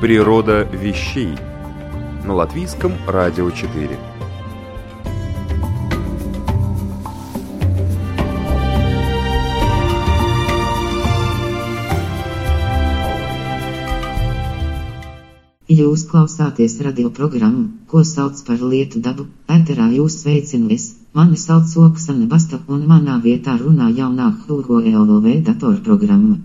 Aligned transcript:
Природа 0.00 0.64
вещей 0.72 1.34
на 2.24 2.34
латвийском 2.34 2.92
радио 3.06 3.50
4. 3.50 4.14
Jūs 15.74 16.02
klausāties 16.10 16.74
radioprogrammu, 16.86 17.62
ko 17.90 18.02
sauc 18.06 18.40
par 18.46 18.60
lietu 18.72 19.00
dabu, 19.06 19.24
ēterā 19.54 19.86
jūs 19.96 20.18
sveicinu 20.20 20.68
es, 20.76 20.84
mani 21.18 21.38
sauc 21.40 21.72
Oksana 21.86 22.26
Basta 22.34 22.60
un 22.68 22.84
manā 22.90 23.16
vietā 23.24 23.56
runā 23.62 23.88
jaunā 23.98 24.28
Hugo 24.44 24.82
ELV 24.90 25.26
datorprogramma. 25.48 26.36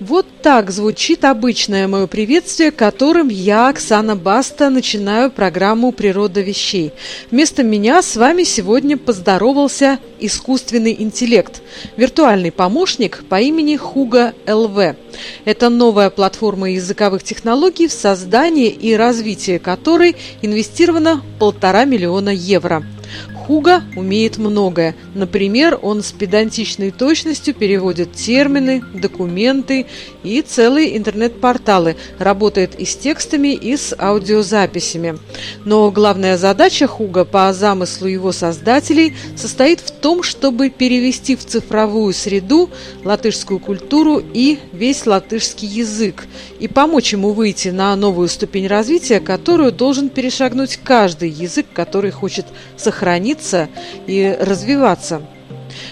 Вот 0.00 0.26
так 0.42 0.70
звучит 0.70 1.24
обычное 1.24 1.88
мое 1.88 2.06
приветствие, 2.06 2.70
которым 2.70 3.28
я, 3.28 3.68
Оксана 3.68 4.14
Баста, 4.14 4.70
начинаю 4.70 5.28
программу 5.28 5.90
«Природа 5.90 6.40
вещей». 6.40 6.92
Вместо 7.32 7.64
меня 7.64 8.00
с 8.00 8.14
вами 8.14 8.44
сегодня 8.44 8.96
поздоровался 8.96 9.98
искусственный 10.20 10.94
интеллект, 10.96 11.62
виртуальный 11.96 12.52
помощник 12.52 13.24
по 13.28 13.40
имени 13.40 13.74
Хуга 13.74 14.34
ЛВ. 14.46 14.94
Это 15.44 15.68
новая 15.68 16.10
платформа 16.10 16.70
языковых 16.70 17.24
технологий, 17.24 17.88
в 17.88 17.92
создании 17.92 18.68
и 18.68 18.94
развитии 18.94 19.58
которой 19.58 20.14
инвестировано 20.42 21.22
полтора 21.40 21.84
миллиона 21.84 22.30
евро– 22.30 22.84
Хуга 23.48 23.82
умеет 23.96 24.36
многое. 24.36 24.94
Например, 25.14 25.78
он 25.80 26.02
с 26.02 26.12
педантичной 26.12 26.90
точностью 26.90 27.54
переводит 27.54 28.12
термины, 28.12 28.84
документы 28.92 29.86
и 30.22 30.42
целые 30.42 30.98
интернет-порталы, 30.98 31.96
работает 32.18 32.78
и 32.78 32.84
с 32.84 32.94
текстами, 32.94 33.54
и 33.54 33.78
с 33.78 33.96
аудиозаписями. 33.98 35.16
Но 35.64 35.90
главная 35.90 36.36
задача 36.36 36.86
Хуга 36.86 37.24
по 37.24 37.50
замыслу 37.54 38.06
его 38.06 38.32
создателей 38.32 39.16
состоит 39.34 39.80
в 39.80 39.92
том, 39.92 40.22
чтобы 40.22 40.68
перевести 40.68 41.34
в 41.34 41.42
цифровую 41.46 42.12
среду 42.12 42.68
латышскую 43.02 43.60
культуру 43.60 44.22
и 44.34 44.58
весь 44.74 45.06
латышский 45.06 45.68
язык 45.68 46.26
и 46.60 46.68
помочь 46.68 47.14
ему 47.14 47.30
выйти 47.32 47.68
на 47.68 47.96
новую 47.96 48.28
ступень 48.28 48.66
развития, 48.66 49.20
которую 49.20 49.72
должен 49.72 50.10
перешагнуть 50.10 50.78
каждый 50.84 51.30
язык, 51.30 51.64
который 51.72 52.10
хочет 52.10 52.44
сохранить 52.76 53.37
учиться 53.38 53.68
и 54.06 54.36
развиваться. 54.38 55.22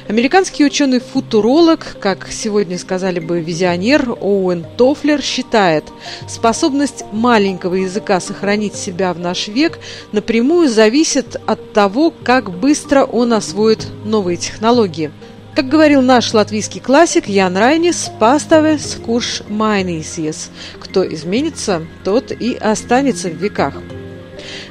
Американский 0.09 0.65
ученый-футуролог, 0.65 1.97
как 2.01 2.29
сегодня 2.31 2.79
сказали 2.79 3.21
бы 3.21 3.41
визионер 3.41 4.11
Оуэн 4.21 4.65
Тофлер, 4.77 5.23
считает, 5.23 5.85
способность 6.29 7.05
маленького 7.13 7.75
языка 7.75 8.21
сохранить 8.21 8.75
себя 8.75 9.13
в 9.13 9.19
наш 9.19 9.49
век 9.49 9.79
напрямую 10.13 10.69
зависит 10.69 11.37
от 11.47 11.73
того, 11.73 12.13
как 12.25 12.51
быстро 12.51 13.05
он 13.05 13.33
освоит 13.33 13.87
новые 14.05 14.37
технологии. 14.37 15.11
Как 15.55 15.69
говорил 15.69 16.03
наш 16.03 16.35
латвийский 16.35 16.81
классик 16.81 17.29
Ян 17.29 17.57
Райнис, 17.57 18.11
«Паставес 18.19 18.99
курш 19.05 19.43
майнисиес»– 19.49 20.51
кто 20.81 21.07
изменится, 21.07 21.87
тот 22.05 22.31
и 22.31 22.55
останется 22.55 23.29
в 23.29 23.35
веках. 23.35 23.75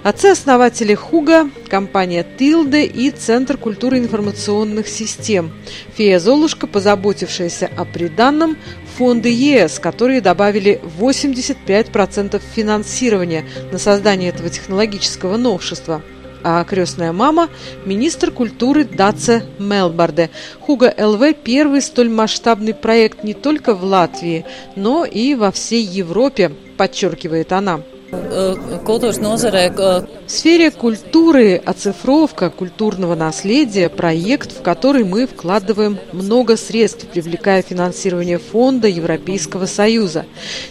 Отцы-основатели 0.05 0.93
Хуга, 0.93 1.49
компания 1.67 2.23
Тилде 2.37 2.85
и 2.85 3.09
Центр 3.09 3.57
культуры 3.57 3.97
информационных 3.97 4.87
систем. 4.87 5.51
Фея 5.95 6.19
Золушка, 6.19 6.67
позаботившаяся 6.67 7.71
о 7.75 7.85
приданном, 7.85 8.55
фонды 8.97 9.29
ЕС, 9.29 9.79
которые 9.79 10.21
добавили 10.21 10.79
85% 10.99 12.39
финансирования 12.53 13.45
на 13.71 13.79
создание 13.79 14.29
этого 14.29 14.51
технологического 14.51 15.37
новшества– 15.37 16.03
а 16.47 16.63
крестная 16.63 17.11
мама– 17.11 17.49
министр 17.85 18.29
культуры 18.29 18.83
Даце 18.83 19.43
Мелбарде. 19.57 20.29
Хуга 20.59 20.93
ЛВ– 20.95 21.33
первый 21.43 21.81
столь 21.81 22.09
масштабный 22.09 22.75
проект 22.75 23.23
не 23.23 23.33
только 23.33 23.73
в 23.73 23.83
Латвии, 23.83 24.45
но 24.75 25.05
и 25.05 25.33
во 25.33 25.51
всей 25.51 25.83
Европе, 25.83 26.51
подчеркивает 26.77 27.51
она. 27.51 27.81
В 28.11 30.07
сфере 30.27 30.69
культуры 30.69 31.55
оцифровка 31.55 32.51
культурного 32.51 33.15
наследия– 33.15 33.89
проект, 33.95 34.51
в 34.51 34.61
который 34.61 35.03
мы 35.03 35.25
вкладываем 35.25 35.97
много 36.11 36.55
средств, 36.55 37.07
привлекая 37.07 37.63
финансирование 37.63 38.37
фонда 38.37 38.87
Европейского 38.87 39.65
Союза. 39.65 40.25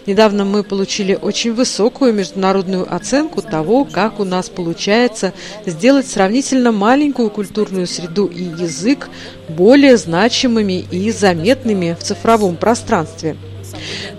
Недавно 0.06 0.44
мы 0.44 0.62
получили 0.62 1.18
очень 1.20 1.54
высокую 1.54 2.12
международную 2.12 2.86
оценку 2.94 3.42
того, 3.42 3.84
как 3.84 4.20
у 4.20 4.24
нас 4.24 4.48
получается 4.48 5.32
сделать 5.66 6.06
сравнительно 6.06 6.70
маленькую 6.70 7.30
культурную 7.30 7.88
среду 7.88 8.26
и 8.26 8.44
язык 8.44 9.08
более 9.48 9.96
значимыми 9.96 10.84
и 10.90 11.10
заметными 11.10 11.96
в 11.98 12.04
цифровом 12.04 12.56
пространстве. 12.56 13.36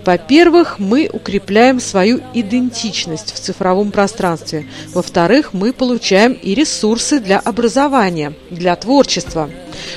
Во-первых, 0.04 0.78
мы 0.78 1.10
укрепляем 1.12 1.80
свою 1.80 2.20
идентичность 2.34 3.34
в 3.34 3.40
цифровом 3.40 3.90
пространстве. 3.90 4.66
Во-вторых, 4.94 5.52
мы 5.52 5.72
получаем 5.72 6.32
и 6.32 6.54
ресурсы 6.54 7.20
для 7.20 7.38
образования, 7.38 8.34
для 8.50 8.76
творчества. 8.76 9.50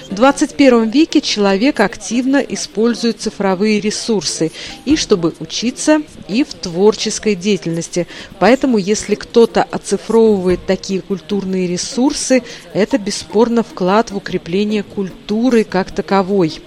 В 0.10 0.16
21 0.16 0.90
веке 0.90 1.22
человек 1.22 1.80
активно 1.80 2.38
использует 2.38 3.22
цифровые 3.22 3.80
ресурсы 3.80 4.52
и 4.86 4.96
чтобы 4.96 5.34
учиться, 5.40 6.02
и 6.28 6.44
в 6.44 6.54
творческой 6.54 7.36
деятельности. 7.36 8.08
Поэтому, 8.40 8.78
если 8.78 9.16
кто-то 9.16 9.64
оцифровывает 9.64 10.66
такие 10.66 11.02
культурные 11.02 11.68
ресурсы, 11.68 12.44
это 12.74 12.98
бесспорно 12.98 13.64
вклад 13.64 14.12
в 14.12 14.18
укрепление 14.18 14.84
культуры 14.84 15.64
как 15.64 15.92
таковой. 15.92 16.60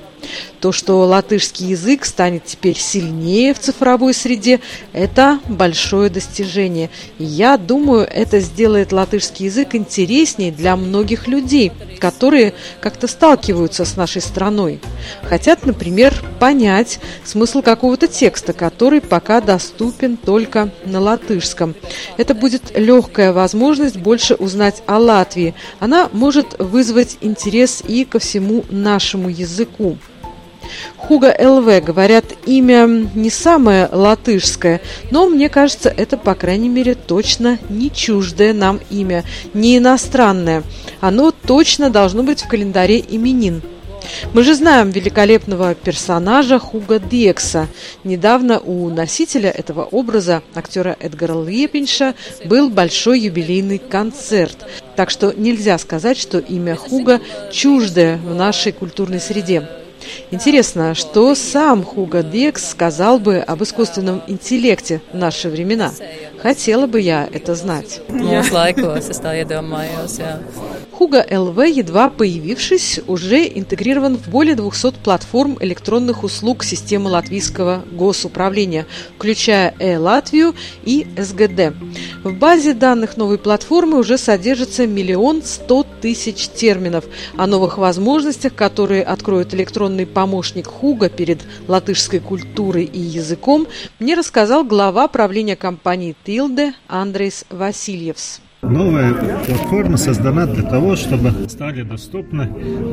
То, 0.60 0.71
что 0.71 1.00
латышский 1.00 1.69
язык 1.69 2.05
станет 2.05 2.44
теперь 2.44 2.78
сильнее 2.78 3.53
в 3.53 3.59
цифровой 3.59 4.15
среде, 4.15 4.60
это 4.93 5.41
большое 5.49 6.09
достижение. 6.09 6.91
И 7.19 7.25
я 7.25 7.56
думаю, 7.56 8.06
это 8.09 8.38
сделает 8.41 8.93
латышский 8.93 9.47
язык 9.47 9.75
интереснее 9.75 10.53
для 10.53 10.77
многих 10.77 11.27
людей, 11.27 11.72
которые 11.99 12.55
как-то 12.81 13.09
сталкиваются 13.09 13.84
с 13.84 13.97
нашей 13.97 14.22
страной. 14.22 14.81
Хотят, 15.25 15.66
например, 15.66 16.15
понять 16.38 17.00
смысл 17.25 17.62
какого-то 17.62 18.06
текста, 18.06 18.53
который 18.53 19.00
пока 19.00 19.41
доступен 19.41 20.16
только 20.16 20.71
на 20.84 21.00
латышском. 21.00 21.75
Это 22.16 22.34
будет 22.34 22.77
легкая 22.78 23.32
возможность 23.32 23.97
больше 23.97 24.34
узнать 24.34 24.82
о 24.87 24.99
Латвии. 24.99 25.55
Она 25.81 26.09
может 26.12 26.59
вызвать 26.59 27.19
интерес 27.21 27.82
и 27.87 28.05
ко 28.05 28.19
всему 28.19 28.65
нашему 28.71 29.28
языку. 29.28 29.97
Хуга 30.97 31.35
ЛВ, 31.39 31.85
говорят, 31.85 32.25
имя 32.47 32.87
не 33.15 33.31
самое 33.31 33.89
латышское, 33.91 34.81
но 35.11 35.29
мне 35.29 35.49
кажется, 35.49 35.93
это, 35.95 36.17
по 36.17 36.35
крайней 36.35 36.69
мере, 36.69 36.95
точно 36.95 37.59
не 37.69 37.91
чуждое 37.91 38.53
нам 38.53 38.81
имя, 38.91 39.25
не 39.55 39.79
иностранное. 39.79 40.63
Оно 41.01 41.31
точно 41.33 41.91
должно 41.91 42.23
быть 42.23 42.43
в 42.43 42.49
календаре 42.49 43.01
именин. 43.01 43.63
Мы 44.33 44.43
же 44.43 44.55
знаем 44.55 44.91
великолепного 44.91 45.75
персонажа 45.75 46.59
Хуга 46.59 46.99
Декса. 46.99 47.69
Недавно 48.05 48.59
у 48.59 48.89
носителя 48.89 49.51
этого 49.51 49.85
образа, 49.85 50.43
актера 50.55 50.97
Эдгара 50.99 51.43
Лепинша, 51.43 52.15
был 52.45 52.71
большой 52.71 53.21
юбилейный 53.21 53.79
концерт. 53.79 54.67
Так 54.97 55.11
что 55.11 55.33
нельзя 55.37 55.79
сказать, 55.79 56.19
что 56.19 56.39
имя 56.39 56.77
Хуга 56.77 57.21
чуждое 57.51 58.17
в 58.19 58.35
нашей 58.35 58.73
культурной 58.73 59.21
среде. 59.21 59.69
Интересно, 60.31 60.94
что 60.94 61.34
сам 61.34 61.84
Хуга 61.84 62.22
Декс 62.22 62.70
сказал 62.70 63.19
бы 63.19 63.38
об 63.38 63.62
искусственном 63.62 64.22
интеллекте 64.26 65.00
в 65.12 65.16
наши 65.16 65.49
времена? 65.49 65.93
Хотела 66.43 66.89
бы 66.89 67.00
я 67.00 67.29
это 67.33 67.55
знать. 67.55 68.00
Хуга 70.91 71.25
ЛВ, 71.31 71.59
едва 71.65 72.11
появившись, 72.11 73.00
уже 73.06 73.47
интегрирован 73.47 74.17
в 74.17 74.29
более 74.29 74.55
200 74.55 74.94
платформ 75.03 75.56
электронных 75.61 76.23
услуг 76.23 76.62
системы 76.65 77.11
латвийского 77.11 77.83
госуправления, 77.91 78.87
включая 79.17 79.75
э-Латвию 79.79 80.55
и 80.85 81.06
СГД. 81.17 81.75
В 82.23 82.33
базе 82.35 82.75
данных 82.75 83.17
новой 83.17 83.38
платформы 83.38 83.99
уже 83.99 84.19
содержится 84.19 84.87
миллион 84.87 85.43
сто 85.43 85.85
тысяч 86.00 86.49
терминов. 86.49 87.05
О 87.37 87.47
новых 87.47 87.79
возможностях, 87.79 88.55
которые 88.55 89.03
откроет 89.03 89.55
электронный 89.55 90.06
помощник 90.06 90.67
Хуга 90.67 91.09
перед 91.09 91.41
латышской 91.69 92.21
культурой 92.21 92.85
и 92.85 93.00
языком, 93.00 93.67
мне 93.99 94.15
рассказал 94.15 94.65
глава 94.65 95.09
правления 95.09 95.56
компании 95.56 96.15
Тилде 96.32 96.73
Андрейс 96.88 97.44
Васильевс. 97.50 98.40
Новая 98.62 99.12
платформа 99.12 99.99
создана 99.99 100.46
для 100.46 100.62
того, 100.62 100.96
чтобы 100.96 101.31
стали 101.46 101.82
доступны 101.82 102.49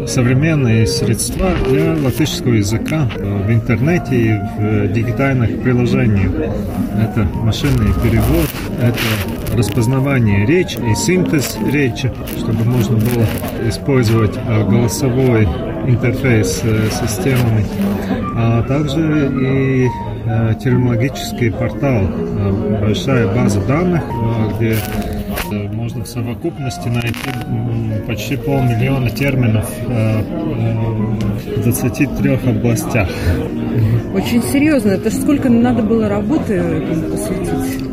современные 0.07 0.85
средства 0.85 1.51
для 1.69 1.95
латышского 2.03 2.55
языка 2.55 3.09
в 3.15 3.49
интернете 3.49 4.15
и 4.15 4.33
в 4.33 4.91
дигитальных 4.91 5.61
приложениях. 5.63 6.33
Это 7.01 7.23
машинный 7.33 7.93
перевод, 8.03 8.49
это 8.81 9.55
распознавание 9.57 10.45
речи 10.45 10.77
и 10.91 10.93
синтез 10.93 11.57
речи, 11.71 12.11
чтобы 12.39 12.65
можно 12.65 12.97
было 12.97 13.25
использовать 13.69 14.35
голосовой 14.35 15.45
интерфейс 15.87 16.61
с 16.61 16.99
системами, 16.99 17.65
а 18.35 18.63
также 18.63 19.31
и 19.31 19.87
терминологический 20.59 21.51
портал, 21.51 22.03
большая 22.81 23.27
база 23.33 23.61
данных, 23.65 24.03
где 24.57 24.77
можно 25.51 26.03
в 26.03 26.07
совокупности 26.07 26.87
найти 26.87 27.29
почти 28.07 28.37
полмиллиона 28.37 29.09
терминов 29.09 29.69
э, 29.87 30.21
в 31.57 31.63
23 31.63 32.33
областях. 32.47 33.09
Очень 34.13 34.43
серьезно. 34.43 34.91
Это 34.91 35.11
сколько 35.11 35.49
надо 35.49 35.83
было 35.83 36.07
работы 36.09 36.61
посвятить? 37.11 37.83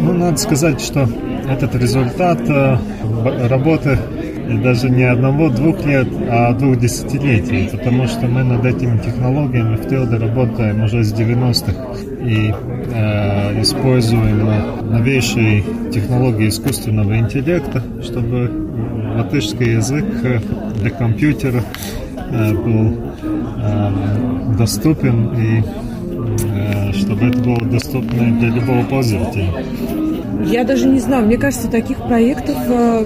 Ну, 0.00 0.12
надо 0.12 0.36
сказать, 0.38 0.80
что 0.80 1.08
этот 1.48 1.74
результат 1.74 2.40
э, 2.48 2.76
работы 3.48 3.98
даже 4.62 4.90
не 4.90 5.04
одного-двух 5.04 5.84
лет, 5.84 6.08
а 6.30 6.52
двух 6.54 6.78
десятилетий, 6.78 7.68
потому 7.70 8.06
что 8.06 8.26
мы 8.26 8.44
над 8.44 8.64
этими 8.64 8.98
технологиями 8.98 9.76
в 9.76 9.88
Телде 9.88 10.16
работаем 10.16 10.84
уже 10.84 11.02
с 11.04 11.12
90-х 11.12 11.72
и 12.24 12.54
э, 12.92 13.62
используем 13.62 14.90
новейшие 14.90 15.62
технологии 15.92 16.48
искусственного 16.48 17.18
интеллекта, 17.18 17.82
чтобы 18.02 18.50
латышский 19.16 19.74
язык 19.74 20.04
для 20.80 20.90
компьютера 20.90 21.62
э, 22.30 22.52
был 22.52 22.96
э, 23.58 24.56
доступен 24.58 25.34
и 25.34 25.62
э, 26.44 26.92
чтобы 26.92 27.26
это 27.26 27.38
было 27.38 27.60
доступно 27.60 28.38
для 28.38 28.48
любого 28.50 28.82
пользователя. 28.84 29.48
Я 30.44 30.64
даже 30.64 30.86
не 30.86 31.00
знаю, 31.00 31.26
мне 31.26 31.36
кажется, 31.36 31.68
таких 31.68 31.98
проектов 31.98 32.56
э, 32.68 33.04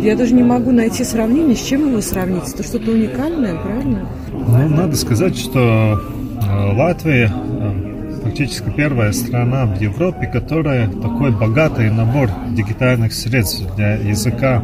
я 0.00 0.16
даже 0.16 0.34
не 0.34 0.42
могу 0.42 0.72
найти 0.72 1.04
сравнение, 1.04 1.56
с 1.56 1.62
чем 1.62 1.88
его 1.88 2.00
сравнить. 2.00 2.48
Это 2.52 2.62
что-то 2.62 2.90
уникальное, 2.90 3.56
правильно? 3.56 4.08
Ну, 4.32 4.68
надо 4.68 4.96
сказать, 4.96 5.36
что 5.36 6.00
э, 6.00 6.72
Латвия 6.76 7.30
э, 7.32 8.20
фактически 8.22 8.70
первая 8.76 9.12
страна 9.12 9.66
в 9.66 9.80
Европе, 9.80 10.26
которая 10.26 10.88
такой 10.88 11.30
богатый 11.30 11.90
набор 11.90 12.30
дигитальных 12.50 13.12
средств 13.12 13.62
для 13.76 13.94
языка 13.94 14.62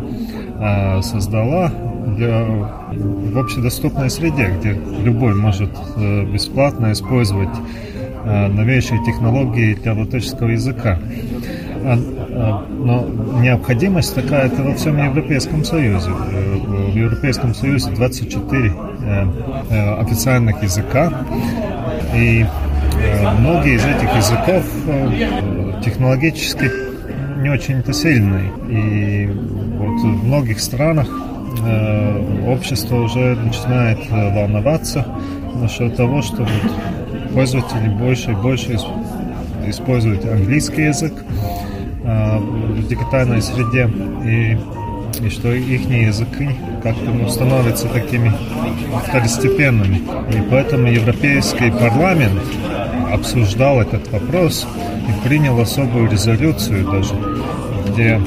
создала 1.03 1.73
для, 2.19 2.45
в 2.45 3.39
общедоступной 3.39 4.11
среде, 4.11 4.55
где 4.59 4.79
любой 5.03 5.35
может 5.35 5.71
бесплатно 6.31 6.93
использовать 6.93 7.49
новейшие 8.27 9.03
технологии 9.07 9.73
для 9.73 9.95
латышского 9.95 10.49
языка. 10.49 10.99
А, 11.83 11.99
а, 12.33 12.67
но 12.69 13.07
необходимость 13.41 14.15
такая 14.15 14.47
это 14.47 14.63
во 14.63 14.75
всем 14.75 15.03
Европейском 15.03 15.65
Союзе. 15.65 16.11
Э, 16.11 16.57
в 16.91 16.95
Европейском 16.95 17.55
Союзе 17.55 17.91
24 17.91 18.69
э, 18.69 19.27
э, 19.71 19.95
официальных 19.95 20.63
языка, 20.63 21.13
и 22.15 22.45
многие 23.39 23.77
из 23.77 23.85
этих 23.85 24.15
языков 24.15 24.65
технологически 25.83 26.71
не 27.39 27.49
очень-то 27.49 27.93
сильные. 27.93 28.53
И 28.69 29.27
вот 29.79 30.01
в 30.03 30.25
многих 30.27 30.61
странах 30.61 31.09
общество 32.47 32.97
уже 32.97 33.37
начинает 33.37 33.99
волноваться 34.11 35.07
насчет 35.55 35.97
того, 35.97 36.21
что 36.21 36.47
пользователи 37.33 37.89
больше 37.89 38.33
и 38.33 38.35
больше 38.35 38.79
используют 39.67 40.25
английский 40.25 40.83
язык, 40.85 41.13
в 42.41 42.87
дигитальной 42.89 43.43
среде 43.43 43.91
и, 44.25 44.59
и 45.25 45.29
что 45.29 45.53
их 45.53 45.89
языки 45.89 46.51
как-то 46.83 47.11
ну, 47.11 47.29
становятся 47.29 47.89
такими 47.89 48.33
второстепенными. 49.07 50.03
И 50.33 50.43
поэтому 50.51 50.87
Европейский 50.87 51.71
парламент 51.71 52.41
обсуждал 53.13 53.81
этот 53.81 54.11
вопрос 54.13 54.67
и 55.09 55.29
принял 55.29 55.59
особую 55.61 56.11
резолюцию 56.11 56.91
даже, 56.91 57.15
где 57.89 58.21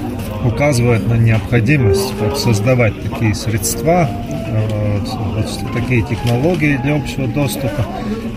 указывает 0.45 1.07
на 1.07 1.15
необходимость 1.15 2.13
вот, 2.19 2.37
создавать 2.37 2.93
такие 3.01 3.33
средства, 3.33 4.09
э, 4.09 4.99
вот, 4.99 5.09
вот, 5.35 5.73
такие 5.73 6.01
технологии 6.03 6.77
для 6.77 6.95
общего 6.95 7.27
доступа. 7.27 7.85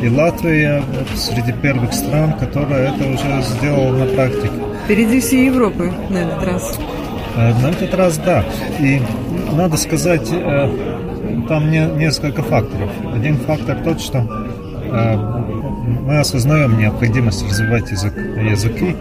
И 0.02 0.08
Латвия 0.08 0.82
вот, 0.86 1.18
среди 1.18 1.52
первых 1.52 1.92
стран, 1.92 2.34
которая 2.34 2.94
это 2.94 3.08
уже 3.08 3.42
сделала 3.42 3.96
на 3.96 4.06
практике. 4.06 4.65
Впереди 4.86 5.18
всей 5.18 5.46
Европы 5.46 5.92
на 6.10 6.18
этот 6.18 6.44
раз. 6.44 6.78
Э, 7.36 7.52
на 7.60 7.70
этот 7.70 7.92
раз, 7.92 8.18
да. 8.18 8.44
И 8.78 9.02
надо 9.52 9.76
сказать, 9.78 10.28
э, 10.30 10.68
там 11.48 11.72
не, 11.72 11.84
несколько 11.96 12.44
факторов. 12.44 12.88
Один 13.12 13.36
фактор 13.36 13.78
тот, 13.82 14.00
что 14.00 14.18
э, 14.18 15.16
мы 16.04 16.20
осознаем 16.20 16.78
необходимость 16.78 17.44
развивать 17.48 17.90
язык, 17.90 18.16
языки. 18.16 18.94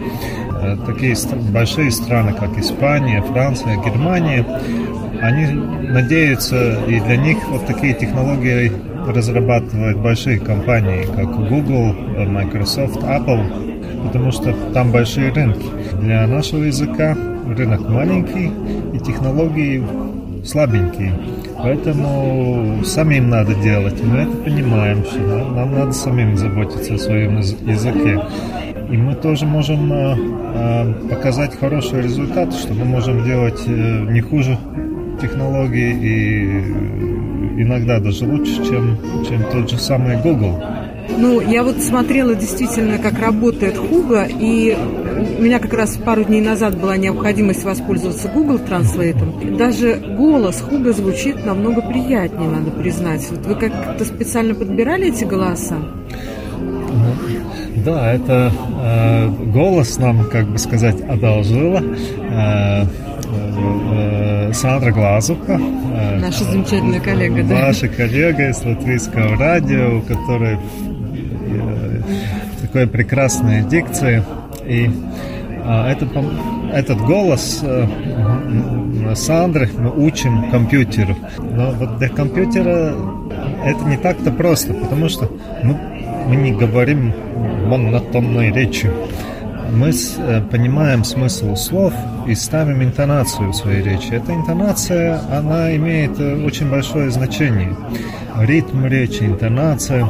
Такие 0.86 1.14
большие 1.52 1.92
страны, 1.92 2.32
как 2.32 2.58
Испания, 2.58 3.22
Франция, 3.22 3.76
Германия, 3.76 4.44
они 5.22 5.46
надеются, 5.46 6.80
и 6.88 6.98
для 6.98 7.16
них 7.16 7.38
вот 7.48 7.64
такие 7.66 7.94
технологии 7.94 8.72
разрабатывают 9.06 9.98
большие 9.98 10.40
компании, 10.40 11.06
как 11.14 11.48
Google, 11.48 11.92
Microsoft, 12.26 12.96
Apple 12.96 13.75
потому 14.04 14.32
что 14.32 14.54
там 14.72 14.90
большие 14.90 15.32
рынки. 15.32 15.66
Для 16.00 16.26
нашего 16.26 16.64
языка 16.64 17.16
рынок 17.46 17.88
маленький 17.88 18.52
и 18.92 18.98
технологии 18.98 19.82
слабенькие. 20.44 21.12
Поэтому 21.58 22.84
самим 22.84 23.30
надо 23.30 23.54
делать. 23.54 24.02
Мы 24.02 24.18
это 24.18 24.36
понимаем, 24.36 25.04
что 25.04 25.20
нам 25.20 25.72
надо 25.74 25.92
самим 25.92 26.36
заботиться 26.36 26.94
о 26.94 26.98
своем 26.98 27.38
языке. 27.38 28.20
И 28.90 28.96
мы 28.96 29.14
тоже 29.16 29.46
можем 29.46 29.92
э, 29.92 30.16
э, 30.16 30.92
показать 31.10 31.58
хороший 31.58 32.02
результат, 32.02 32.54
что 32.54 32.72
мы 32.72 32.84
можем 32.84 33.24
делать 33.24 33.60
э, 33.66 34.06
не 34.10 34.20
хуже 34.20 34.56
технологии 35.20 35.92
и 36.00 37.62
иногда 37.62 37.98
даже 37.98 38.26
лучше, 38.26 38.64
чем, 38.64 38.98
чем 39.28 39.42
тот 39.50 39.70
же 39.70 39.78
самый 39.78 40.20
Google. 40.22 40.62
Ну, 41.18 41.40
я 41.40 41.62
вот 41.62 41.78
смотрела 41.82 42.34
действительно, 42.34 42.98
как 42.98 43.18
работает 43.18 43.76
Хуга, 43.76 44.24
и 44.28 44.76
у 45.38 45.42
меня 45.42 45.58
как 45.58 45.72
раз 45.72 45.96
пару 45.96 46.24
дней 46.24 46.40
назад 46.42 46.78
была 46.78 46.96
необходимость 46.96 47.64
воспользоваться 47.64 48.28
Google 48.28 48.56
Translate. 48.56 49.56
Даже 49.56 49.96
голос 49.96 50.60
Хуга 50.60 50.92
звучит 50.92 51.44
намного 51.44 51.80
приятнее, 51.80 52.50
надо 52.50 52.70
признать. 52.70 53.26
Вот 53.30 53.46
вы 53.46 53.54
как-то 53.54 54.04
специально 54.04 54.54
подбирали 54.54 55.08
эти 55.08 55.24
голоса? 55.24 55.76
Да, 57.84 58.12
это 58.12 58.52
э, 58.82 59.28
голос 59.52 59.98
нам, 59.98 60.28
как 60.28 60.48
бы 60.48 60.58
сказать, 60.58 61.00
одолжила 61.02 61.80
э, 61.80 62.84
э, 63.28 64.52
Сандра 64.52 64.90
Глазука. 64.90 65.52
Э, 65.52 66.18
Наша 66.18 66.44
замечательная 66.44 67.00
коллега, 67.00 67.44
да? 67.44 67.66
Ваша 67.66 67.88
коллега 67.88 68.48
из 68.48 68.64
Латвийского 68.64 69.36
радио, 69.36 69.98
у 69.98 70.02
которой 70.02 70.58
такой 72.76 72.86
прекрасной 72.86 73.62
дикции. 73.62 74.22
И 74.66 74.90
а, 75.64 75.90
это, 75.90 76.06
этот 76.74 76.98
голос 77.00 77.60
а, 77.62 79.14
Сандры 79.14 79.70
мы 79.78 79.90
учим 79.90 80.50
компьютеру. 80.50 81.16
Но 81.38 81.70
вот 81.70 81.98
для 81.98 82.08
компьютера 82.08 82.94
это 83.64 83.84
не 83.86 83.96
так-то 83.96 84.30
просто, 84.30 84.74
потому 84.74 85.08
что 85.08 85.30
мы, 85.62 85.74
мы 86.28 86.36
не 86.36 86.52
говорим 86.52 87.14
монотонной 87.66 88.52
речью. 88.52 88.92
мы 89.72 89.90
э, 89.90 90.42
понимаем 90.50 91.02
смысл 91.04 91.54
слов 91.56 91.94
и 92.26 92.34
ставим 92.34 92.82
интонацию 92.82 93.50
в 93.50 93.54
своей 93.54 93.82
речи. 93.82 94.12
Эта 94.12 94.34
интонация, 94.34 95.20
она 95.32 95.74
имеет 95.76 96.20
э, 96.20 96.44
очень 96.44 96.70
большое 96.70 97.10
значение. 97.10 97.74
Ритм 98.38 98.84
речи, 98.84 99.22
интонация. 99.24 100.06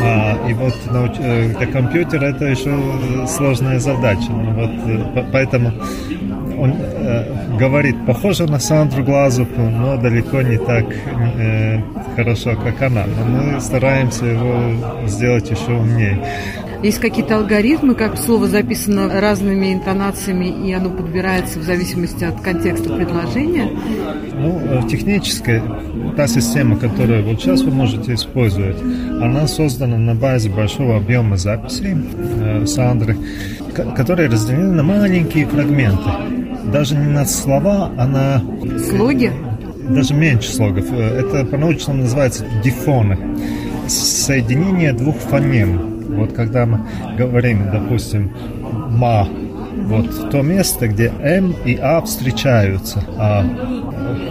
А, 0.00 0.48
и 0.48 0.54
вот 0.54 0.74
э, 1.18 1.54
для 1.56 1.66
компьютера 1.66 2.26
это 2.26 2.44
еще 2.46 3.26
сложная 3.26 3.78
задача. 3.78 4.30
Ну, 4.30 4.52
вот, 4.52 5.26
поэтому 5.32 5.72
он 6.58 6.74
э, 6.78 7.56
говорит 7.58 7.96
похоже 8.06 8.46
на 8.46 8.58
Сандру 8.58 9.04
Глазову, 9.04 9.70
но 9.70 9.96
далеко 9.96 10.42
не 10.42 10.58
так 10.58 10.84
э, 11.36 11.80
хорошо, 12.16 12.56
как 12.56 12.80
она. 12.82 13.04
Но 13.06 13.24
мы 13.24 13.60
стараемся 13.60 14.26
его 14.26 15.06
сделать 15.06 15.50
еще 15.50 15.72
умнее. 15.72 16.18
Есть 16.82 17.00
какие-то 17.00 17.36
алгоритмы, 17.36 17.94
как 17.94 18.16
слово 18.16 18.46
записано 18.46 19.08
разными 19.20 19.74
интонациями, 19.74 20.68
и 20.68 20.72
оно 20.72 20.90
подбирается 20.90 21.58
в 21.58 21.64
зависимости 21.64 22.22
от 22.22 22.40
контекста 22.40 22.90
предложения? 22.94 23.68
Ну, 24.34 24.60
э, 24.60 24.82
техническая, 24.88 25.60
та 26.16 26.28
система, 26.28 26.76
которую 26.76 27.24
вот 27.24 27.40
сейчас 27.40 27.62
вы 27.62 27.72
можете 27.72 28.14
использовать, 28.14 28.76
она 29.20 29.48
создана 29.48 29.98
на 29.98 30.14
базе 30.14 30.50
большого 30.50 30.96
объема 30.96 31.36
записей 31.36 31.96
э, 31.96 32.64
Сандры, 32.66 33.16
которые 33.96 34.28
разделены 34.28 34.72
на 34.72 34.84
маленькие 34.84 35.46
фрагменты. 35.46 36.10
Даже 36.72 36.94
не 36.94 37.06
на 37.06 37.24
слова, 37.24 37.90
а 37.96 38.06
на... 38.06 38.42
Слоги? 38.88 39.32
Даже 39.88 40.14
меньше 40.14 40.52
слогов. 40.52 40.84
Э, 40.92 41.20
это 41.20 41.44
по-научному 41.44 42.02
называется 42.02 42.44
дифоны. 42.62 43.18
Соединение 43.88 44.92
двух 44.92 45.16
фонем. 45.16 45.97
Вот 46.08 46.32
когда 46.32 46.66
мы 46.66 46.80
говорим, 47.16 47.70
допустим, 47.70 48.32
«ма», 48.90 49.28
вот 49.84 50.30
то 50.30 50.42
место, 50.42 50.88
где 50.88 51.12
«м» 51.22 51.54
и 51.64 51.76
«а» 51.80 52.00
встречаются, 52.00 53.04
а 53.16 53.44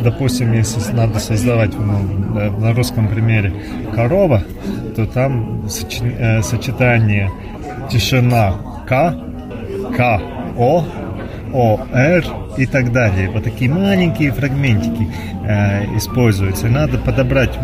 допустим, 0.04 0.54
если 0.54 0.80
надо 0.94 1.20
создавать 1.20 1.72
ну, 1.78 2.50
на 2.60 2.74
русском 2.74 3.08
примере 3.08 3.54
корова, 3.94 4.44
то 4.96 5.06
там 5.06 5.66
э, 6.02 6.42
сочетание 6.42 7.32
тишина 7.90 8.54
К, 8.88 9.16
К, 9.96 10.22
О, 10.58 10.86
Р 11.94 12.24
и 12.58 12.66
так 12.66 12.92
далее. 12.92 13.30
Вот 13.30 13.44
такие 13.44 13.72
маленькие 13.72 14.32
фрагментики 14.32 15.08
э, 15.46 15.96
используются. 15.96 16.68
Надо 16.68 16.98
подобрать 16.98 17.58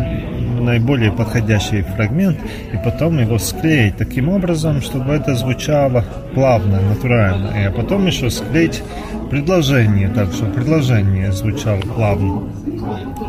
наиболее 0.60 1.12
подходящий 1.12 1.82
фрагмент 1.82 2.38
и 2.72 2.76
потом 2.82 3.18
его 3.18 3.38
склеить 3.38 3.96
таким 3.96 4.28
образом, 4.28 4.80
чтобы 4.80 5.12
это 5.12 5.34
звучало 5.34 6.04
плавно, 6.34 6.80
натурально. 6.80 7.50
А 7.54 7.70
потом 7.70 8.06
еще 8.06 8.30
склеить 8.30 8.82
предложение 9.30 10.08
так, 10.08 10.32
чтобы 10.32 10.52
предложение 10.52 11.32
звучало 11.32 11.80
плавно. 11.80 12.42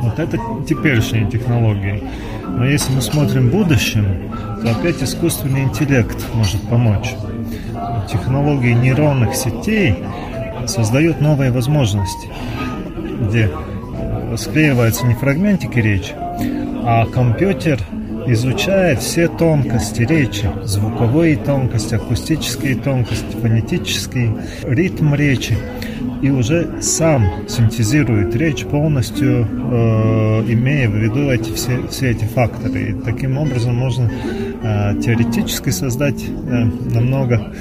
Вот 0.01 0.19
это 0.19 0.37
теперешние 0.67 1.29
технологии. 1.29 2.03
Но 2.47 2.65
если 2.65 2.93
мы 2.93 3.01
смотрим 3.01 3.49
в 3.49 3.51
будущем, 3.51 4.31
то 4.61 4.71
опять 4.71 5.03
искусственный 5.03 5.63
интеллект 5.63 6.17
может 6.33 6.61
помочь. 6.61 7.15
Технологии 8.11 8.73
нейронных 8.73 9.35
сетей 9.35 9.95
создают 10.67 11.21
новые 11.21 11.51
возможности, 11.51 12.29
где 13.21 13.49
склеиваются 14.37 15.05
не 15.05 15.13
фрагментики 15.13 15.79
речи, 15.79 16.13
а 16.83 17.05
компьютер 17.05 17.79
изучает 18.27 18.99
все 18.99 19.27
тонкости 19.27 20.01
речи, 20.01 20.49
звуковые 20.63 21.37
тонкости, 21.37 21.95
акустические 21.95 22.75
тонкости, 22.75 23.35
фонетические, 23.41 24.35
ритм 24.63 25.13
речи, 25.13 25.57
и 26.21 26.29
уже 26.29 26.81
сам 26.81 27.47
синтезирует 27.47 28.35
речь 28.35 28.65
полностью, 28.65 29.45
э, 29.45 30.43
имея 30.47 30.89
в 30.89 30.95
виду 30.95 31.29
эти, 31.29 31.51
все, 31.51 31.87
все 31.87 32.11
эти 32.11 32.25
факторы. 32.25 32.89
И 32.89 32.93
таким 32.93 33.37
образом 33.37 33.75
можно 33.75 34.09
э, 34.09 34.99
теоретически 35.01 35.69
создать 35.69 36.23
э, 36.23 36.65
намного 36.93 37.53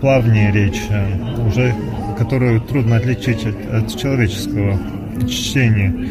плавнее 0.00 0.52
речь, 0.52 0.82
э, 0.90 1.46
уже 1.46 1.74
которую 2.16 2.60
трудно 2.60 2.96
отличить 2.96 3.44
от, 3.46 3.56
от 3.72 3.96
человеческого 3.96 4.78
чтения 5.28 6.10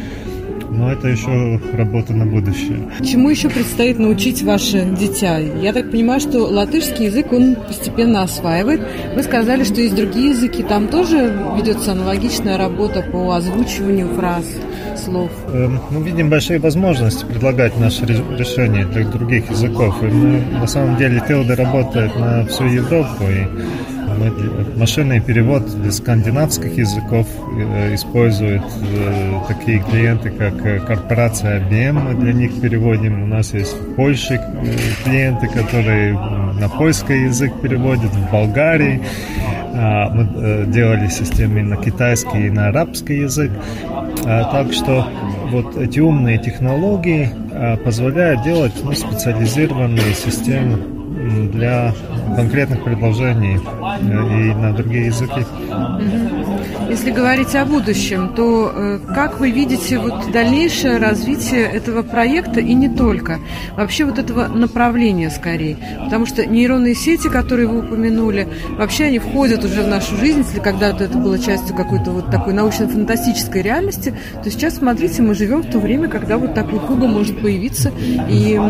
но 0.76 0.92
это 0.92 1.08
еще 1.08 1.60
работа 1.72 2.12
на 2.12 2.26
будущее. 2.26 2.88
Чему 3.04 3.30
еще 3.30 3.48
предстоит 3.48 3.98
научить 3.98 4.42
ваше 4.42 4.84
дитя? 4.98 5.38
Я 5.38 5.72
так 5.72 5.90
понимаю, 5.90 6.20
что 6.20 6.44
латышский 6.44 7.06
язык 7.06 7.32
он 7.32 7.56
постепенно 7.56 8.22
осваивает. 8.22 8.80
Вы 9.14 9.22
сказали, 9.22 9.64
что 9.64 9.80
есть 9.80 9.94
другие 9.94 10.30
языки, 10.30 10.62
там 10.62 10.88
тоже 10.88 11.32
ведется 11.56 11.92
аналогичная 11.92 12.58
работа 12.58 13.02
по 13.02 13.34
озвучиванию 13.34 14.08
фраз, 14.14 14.44
слов. 14.96 15.30
Эм, 15.52 15.80
мы 15.90 16.02
видим 16.02 16.28
большие 16.28 16.58
возможности 16.58 17.24
предлагать 17.24 17.78
наши 17.78 18.04
решения 18.04 18.84
для 18.84 19.06
других 19.06 19.50
языков. 19.50 20.02
И 20.02 20.06
мы, 20.06 20.40
на 20.60 20.66
самом 20.66 20.96
деле, 20.96 21.22
Телда 21.26 21.56
работает 21.56 22.16
на 22.18 22.44
всю 22.46 22.64
Европу. 22.64 23.24
И 23.24 23.46
Машинный 24.76 25.20
перевод 25.20 25.66
для 25.80 25.90
скандинавских 25.90 26.76
языков 26.76 27.26
э, 27.58 27.94
используют 27.94 28.62
э, 28.62 29.40
такие 29.48 29.80
клиенты, 29.80 30.30
как 30.30 30.54
э, 30.64 30.80
корпорация 30.80 31.60
IBM, 31.60 31.92
мы 31.92 32.14
для 32.14 32.32
них 32.32 32.60
переводим. 32.60 33.22
У 33.22 33.26
нас 33.26 33.54
есть 33.54 33.74
в 33.74 33.94
Польше 33.94 34.40
клиенты, 35.04 35.48
которые 35.48 36.14
на 36.14 36.68
польский 36.68 37.24
язык 37.24 37.52
переводят, 37.60 38.10
в 38.12 38.32
Болгарии. 38.32 39.02
А, 39.76 40.08
мы 40.08 40.66
делали 40.66 41.08
системы 41.08 41.62
на 41.62 41.76
китайский 41.76 42.46
и 42.46 42.50
на 42.50 42.68
арабский 42.68 43.20
язык. 43.20 43.50
А, 44.24 44.44
так 44.52 44.72
что 44.72 45.06
вот 45.50 45.76
эти 45.76 46.00
умные 46.00 46.38
технологии 46.38 47.30
позволяют 47.84 48.42
делать 48.42 48.72
ну, 48.82 48.92
специализированные 48.92 50.14
системы 50.14 50.78
для 51.52 51.94
конкретных 52.36 52.82
предложений 52.84 53.60
э, 54.00 54.50
и 54.50 54.54
на 54.54 54.72
другие 54.72 55.06
языки. 55.06 55.44
Если 56.88 57.10
говорить 57.10 57.54
о 57.54 57.64
будущем, 57.64 58.34
то 58.34 58.72
э, 58.74 58.98
как 59.14 59.40
вы 59.40 59.50
видите 59.50 59.98
вот 59.98 60.30
дальнейшее 60.32 60.98
развитие 60.98 61.62
этого 61.62 62.02
проекта 62.02 62.60
и 62.60 62.74
не 62.74 62.88
только? 62.88 63.38
Вообще 63.76 64.04
вот 64.04 64.18
этого 64.18 64.48
направления 64.48 65.30
скорее. 65.30 65.76
Потому 66.04 66.26
что 66.26 66.46
нейронные 66.46 66.94
сети, 66.94 67.28
которые 67.28 67.68
вы 67.68 67.80
упомянули, 67.80 68.48
вообще 68.78 69.04
они 69.04 69.18
входят 69.18 69.64
уже 69.64 69.82
в 69.82 69.88
нашу 69.88 70.16
жизнь. 70.16 70.38
Если 70.38 70.60
когда-то 70.60 71.04
это 71.04 71.18
было 71.18 71.38
частью 71.38 71.74
какой-то 71.74 72.10
вот 72.10 72.30
такой 72.30 72.52
научно-фантастической 72.52 73.62
реальности, 73.62 74.14
то 74.42 74.50
сейчас, 74.50 74.76
смотрите, 74.76 75.22
мы 75.22 75.34
живем 75.34 75.62
в 75.62 75.70
то 75.70 75.78
время, 75.78 76.08
когда 76.08 76.38
вот 76.38 76.54
такой 76.54 76.78
Google 76.80 77.08
может 77.08 77.40
появиться 77.40 77.92
и 78.28 78.60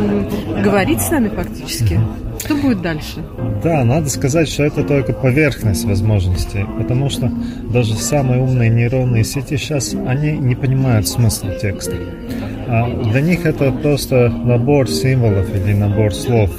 говорить 0.62 1.00
с 1.00 1.10
нами 1.10 1.28
фактически. 1.28 2.00
Что 2.38 2.54
будет 2.56 2.82
дальше? 2.82 3.24
Да, 3.62 3.84
надо 3.84 4.08
сказать, 4.08 4.48
что 4.48 4.64
это 4.64 4.84
только 4.84 5.12
поверхность 5.12 5.84
возможностей, 5.84 6.64
потому 6.78 7.10
что 7.10 7.30
даже 7.72 7.94
самые 7.94 8.42
умные 8.42 8.70
нейронные 8.70 9.24
сети 9.24 9.56
сейчас, 9.56 9.94
они 10.06 10.32
не 10.32 10.54
понимают 10.54 11.08
смысла 11.08 11.50
текста. 11.54 11.96
А 12.66 12.88
для 13.10 13.20
них 13.20 13.46
это 13.46 13.72
просто 13.72 14.28
набор 14.28 14.88
символов 14.88 15.54
или 15.54 15.74
набор 15.74 16.14
слов. 16.14 16.50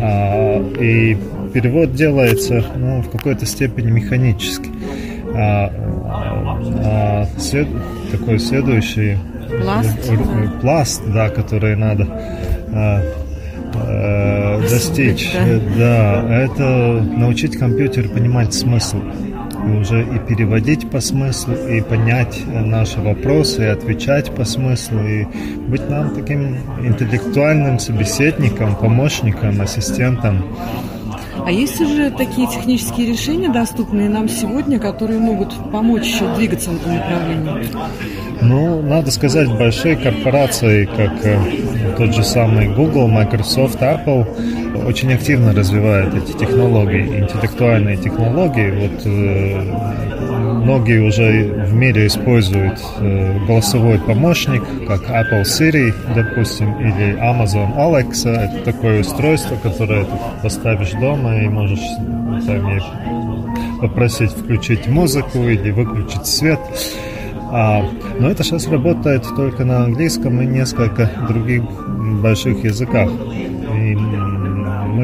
А, 0.00 0.58
и 0.80 1.16
перевод 1.52 1.94
делается 1.94 2.64
ну, 2.76 3.02
в 3.02 3.10
какой-то 3.10 3.46
степени 3.46 3.90
механически. 3.90 4.70
А, 5.36 5.70
а, 6.84 7.26
след, 7.38 7.68
такой 8.10 8.38
следующий 8.38 9.18
пласт, 9.62 9.98
пласт 10.60 11.02
да, 11.06 11.28
который 11.28 11.76
надо 11.76 12.06
а, 12.72 13.02
э, 14.58 14.68
достичь. 14.68 15.32
Да. 15.32 16.22
да, 16.22 16.40
это 16.40 17.02
научить 17.02 17.56
компьютер 17.56 18.08
понимать 18.08 18.54
смысл. 18.54 18.98
И 19.66 19.76
уже 19.76 20.02
и 20.02 20.18
переводить 20.18 20.90
по 20.90 21.00
смыслу, 21.00 21.54
и 21.54 21.80
понять 21.80 22.42
наши 22.46 23.00
вопросы, 23.00 23.62
и 23.62 23.66
отвечать 23.66 24.30
по 24.34 24.44
смыслу, 24.44 25.00
и 25.00 25.24
быть 25.68 25.88
нам 25.88 26.14
таким 26.14 26.58
интеллектуальным 26.84 27.78
собеседником, 27.78 28.76
помощником, 28.76 29.60
ассистентом. 29.60 30.44
А 31.46 31.50
есть 31.50 31.80
уже 31.80 32.10
такие 32.10 32.48
технические 32.48 33.08
решения, 33.08 33.50
доступные 33.50 34.08
нам 34.08 34.28
сегодня, 34.28 34.78
которые 34.78 35.18
могут 35.18 35.54
помочь 35.70 36.06
еще 36.06 36.34
двигаться 36.36 36.70
в 36.70 36.76
этом 36.76 36.94
направлении? 36.94 37.68
Ну, 38.40 38.82
надо 38.82 39.10
сказать, 39.10 39.48
большие 39.56 39.96
корпорации, 39.96 40.86
как 40.86 41.24
э, 41.24 41.38
тот 41.98 42.14
же 42.14 42.24
самый 42.24 42.68
Google, 42.68 43.08
Microsoft, 43.08 43.80
Apple, 43.80 44.86
очень 44.86 45.12
активно 45.12 45.52
развивает 45.52 46.14
эти 46.14 46.32
технологии, 46.32 47.20
интеллектуальные 47.20 47.96
технологии. 47.98 48.70
Вот 48.70 49.02
э, 49.06 50.33
многие 50.64 51.00
уже 51.00 51.66
в 51.66 51.74
мире 51.74 52.06
используют 52.06 52.80
э, 52.98 53.38
голосовой 53.46 53.98
помощник, 53.98 54.62
как 54.88 55.02
Apple 55.02 55.42
Siri, 55.42 55.92
допустим, 56.14 56.74
или 56.80 57.16
Amazon 57.20 57.76
Alexa. 57.76 58.30
Это 58.30 58.72
такое 58.72 59.00
устройство, 59.02 59.56
которое 59.56 60.04
ты 60.04 60.12
поставишь 60.42 60.92
дома 60.92 61.42
и 61.42 61.48
можешь 61.48 61.84
там, 62.46 62.80
попросить 63.80 64.30
включить 64.30 64.86
музыку 64.88 65.38
или 65.38 65.70
выключить 65.70 66.26
свет. 66.26 66.60
А, 67.52 67.84
но 68.18 68.30
это 68.30 68.42
сейчас 68.42 68.66
работает 68.66 69.24
только 69.36 69.64
на 69.64 69.84
английском 69.84 70.40
и 70.40 70.46
несколько 70.46 71.10
других 71.28 71.62
больших 72.22 72.64
языках. 72.64 73.10
И 73.10 73.94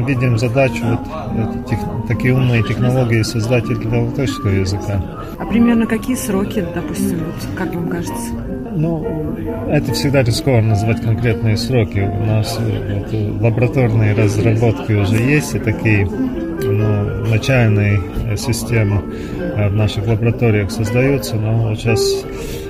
мы 0.01 0.07
видим 0.07 0.37
задачу 0.37 0.83
вот 0.83 1.67
тех, 1.67 1.79
такие 2.07 2.33
умные 2.33 2.63
технологии 2.63 3.21
создать 3.21 3.65
для 3.65 4.01
латышского 4.01 4.49
языка. 4.49 5.01
А 5.37 5.45
примерно 5.45 5.85
какие 5.85 6.15
сроки, 6.15 6.65
допустим, 6.73 7.19
вот, 7.19 7.57
как 7.57 7.73
вам 7.73 7.87
кажется? 7.87 8.33
Ну, 8.75 9.35
это 9.67 9.93
всегда 9.93 10.23
рискованно 10.23 10.69
называть 10.69 11.01
конкретные 11.01 11.57
сроки. 11.57 11.99
У 11.99 12.25
нас 12.25 12.59
вот, 12.59 13.41
лабораторные 13.41 14.13
разработки 14.13 14.93
уже 14.93 15.17
есть, 15.17 15.55
и 15.55 15.59
такие 15.59 16.05
ну, 16.05 17.27
начальные 17.27 18.01
системы 18.37 19.01
э, 19.39 19.69
в 19.69 19.75
наших 19.75 20.07
лабораториях 20.07 20.71
создаются, 20.71 21.35
но 21.35 21.69
вот 21.69 21.79
сейчас 21.79 22.01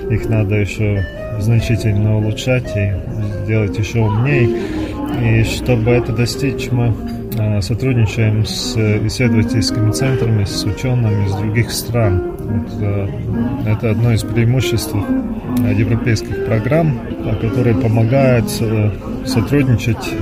их 0.09 0.27
надо 0.27 0.55
еще 0.55 1.05
значительно 1.39 2.17
улучшать 2.17 2.75
и 2.75 2.93
сделать 3.43 3.77
еще 3.77 4.00
умнее. 4.00 4.50
И 5.21 5.43
чтобы 5.43 5.91
это 5.91 6.13
достичь, 6.13 6.69
мы 6.71 6.93
сотрудничаем 7.61 8.45
с 8.45 8.75
исследовательскими 9.07 9.91
центрами, 9.91 10.43
с 10.45 10.63
учеными 10.63 11.25
из 11.25 11.35
других 11.35 11.71
стран. 11.71 12.33
Вот, 12.39 12.81
э, 12.81 13.07
это 13.67 13.91
одно 13.91 14.11
из 14.13 14.23
преимуществ 14.23 14.95
европейских 14.95 16.45
программ, 16.45 17.00
которые 17.41 17.75
помогают 17.75 18.50
сотрудничать 19.25 20.13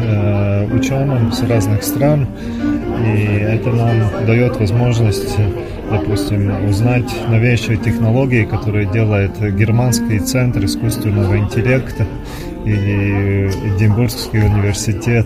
ученым 0.74 1.32
с 1.32 1.42
разных 1.44 1.84
стран 1.84 2.28
и 3.06 3.22
это 3.42 3.70
нам 3.70 4.25
дает 4.25 4.58
возможность, 4.58 5.38
допустим, 5.89 6.68
узнать 6.68 7.10
новейшие 7.30 7.78
технологии, 7.78 8.44
которые 8.44 8.86
делает 8.88 9.39
Германский 9.56 10.20
центр 10.20 10.66
искусственного 10.66 11.38
интеллекта 11.38 12.06
или 12.66 13.50
Эдинбургский 13.75 14.39
университет. 14.39 15.25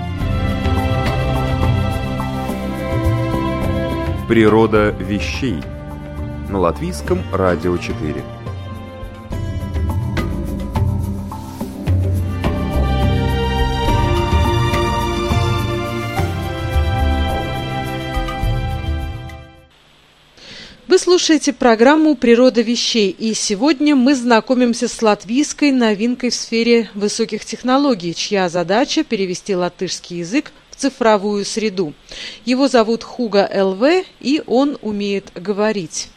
Природа 4.27 4.91
вещей. 4.91 5.61
На 6.49 6.59
латвийском 6.59 7.21
радио 7.33 7.77
4. 7.77 8.23
слушаете 21.01 21.51
программу 21.51 22.15
«Природа 22.15 22.61
вещей» 22.61 23.09
и 23.09 23.33
сегодня 23.33 23.95
мы 23.95 24.15
знакомимся 24.15 24.87
с 24.87 25.01
латвийской 25.01 25.71
новинкой 25.71 26.29
в 26.29 26.35
сфере 26.35 26.89
высоких 26.93 27.43
технологий, 27.43 28.13
чья 28.13 28.49
задача– 28.49 29.03
перевести 29.05 29.55
латышский 29.55 30.19
язык 30.19 30.51
цифровую 30.81 31.45
среду. 31.45 31.93
Его 32.45 32.67
зовут 32.67 33.03
Хуга 33.03 33.45
ЛВ, 33.53 34.05
и 34.19 34.41
он 34.47 34.77
умеет 34.81 35.31
говорить. 35.35 36.09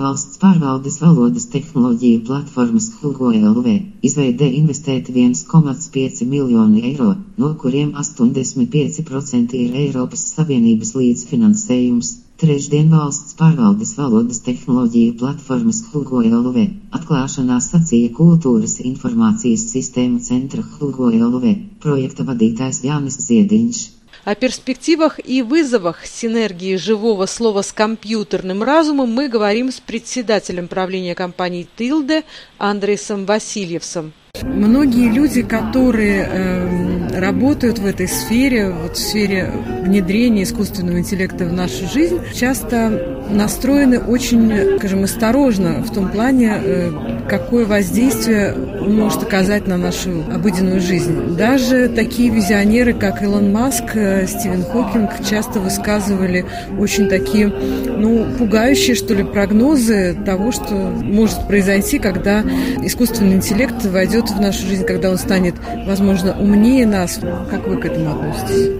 Valsts 0.00 0.40
pārvaldes 0.42 0.96
valodas 1.00 1.44
tehnoloģiju 1.52 2.22
platformas 2.28 2.88
Hugo 3.00 3.28
LV 3.30 3.74
izveidē 4.08 4.48
investēt 4.60 5.10
1,5 5.12 6.26
miljonu 6.32 6.82
eiro, 6.88 7.12
no 7.38 7.52
kuriem 7.62 7.92
85% 8.02 9.54
ir 9.60 9.78
Eiropas 9.84 10.26
Savienības 10.32 10.90
līdzfinansējums. 10.98 12.10
Trešdien 12.42 12.88
valsts 12.90 13.36
pārvaldes 13.38 13.92
valodas 13.94 14.40
tehnoloģiju 14.42 15.12
platformas 15.20 15.76
Hugo 15.90 16.22
LV 16.26 16.64
atklāšanā 16.98 17.58
sacīja 17.62 18.10
Kultūras 18.16 18.74
informācijas 18.82 19.68
sistēmu 19.70 20.18
centra 20.28 20.64
Hugo 20.72 21.12
LV 21.14 21.52
projekta 21.84 22.26
vadītājs 22.30 22.82
Jānis 22.88 23.20
Ziediņš. 23.28 23.84
О 24.24 24.34
перспективах 24.34 25.20
и 25.24 25.42
вызовах 25.42 26.04
синергии 26.06 26.74
живого 26.74 27.26
слова 27.26 27.62
с 27.62 27.72
компьютерным 27.72 28.64
разумом 28.64 29.12
мы 29.12 29.28
говорим 29.28 29.70
с 29.70 29.78
председателем 29.78 30.66
правления 30.66 31.14
компании 31.14 31.68
«Тилде» 31.76 32.24
Андресом 32.58 33.26
Васильевсом. 33.26 34.12
Многие 34.42 35.12
люди, 35.12 35.42
которые 35.42 36.26
э, 36.28 37.20
работают 37.20 37.78
в 37.78 37.86
этой 37.86 38.08
сфере, 38.08 38.70
вот 38.70 38.96
в 38.96 38.98
сфере 38.98 39.52
внедрения 39.82 40.42
искусственного 40.42 40.98
интеллекта 40.98 41.44
в 41.44 41.52
нашу 41.52 41.86
жизнь, 41.86 42.18
часто 42.34 43.23
настроены 43.30 43.98
очень, 43.98 44.78
скажем, 44.78 45.04
осторожно 45.04 45.82
в 45.82 45.92
том 45.92 46.08
плане, 46.10 46.54
э, 46.62 46.90
какое 47.28 47.64
воздействие 47.64 48.54
он 48.54 48.96
может 48.96 49.22
оказать 49.22 49.66
на 49.66 49.76
нашу 49.76 50.24
обыденную 50.32 50.80
жизнь. 50.80 51.36
Даже 51.36 51.88
такие 51.88 52.30
визионеры, 52.30 52.92
как 52.92 53.22
Илон 53.22 53.52
Маск, 53.52 53.84
э, 53.94 54.26
Стивен 54.26 54.62
Хокинг, 54.64 55.10
часто 55.28 55.60
высказывали 55.60 56.44
очень 56.78 57.08
такие, 57.08 57.48
ну, 57.48 58.26
пугающие, 58.38 58.94
что 58.94 59.14
ли, 59.14 59.24
прогнозы 59.24 60.16
того, 60.24 60.52
что 60.52 60.74
может 60.74 61.46
произойти, 61.46 61.98
когда 61.98 62.42
искусственный 62.82 63.34
интеллект 63.34 63.84
войдет 63.86 64.30
в 64.30 64.40
нашу 64.40 64.66
жизнь, 64.66 64.84
когда 64.84 65.10
он 65.10 65.18
станет, 65.18 65.54
возможно, 65.86 66.36
умнее 66.38 66.86
нас. 66.86 67.20
Как 67.50 67.66
вы 67.66 67.78
к 67.78 67.86
этому 67.86 68.10
относитесь? 68.10 68.70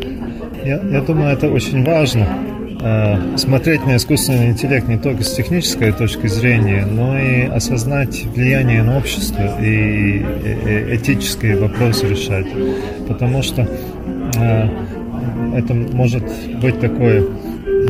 Я, 0.64 0.80
я 0.82 1.00
думаю, 1.02 1.34
это 1.34 1.48
очень 1.48 1.84
важно. 1.84 2.26
Э, 2.80 3.36
смотреть 3.36 3.86
на 3.86 3.96
искусственный 3.96 4.50
интеллект 4.50 4.88
не 4.88 4.98
только 4.98 5.22
с 5.22 5.34
технической 5.34 5.92
точки 5.92 6.26
зрения, 6.26 6.84
но 6.84 7.18
и 7.18 7.42
осознать 7.42 8.24
влияние 8.24 8.82
на 8.82 8.98
общество 8.98 9.60
и 9.60 10.18
этические 10.96 11.56
вопросы 11.56 12.08
решать. 12.08 12.46
Потому 13.08 13.42
что 13.42 13.62
э, 14.36 14.68
это 15.56 15.74
может 15.74 16.24
быть 16.60 16.80
такое 16.80 17.24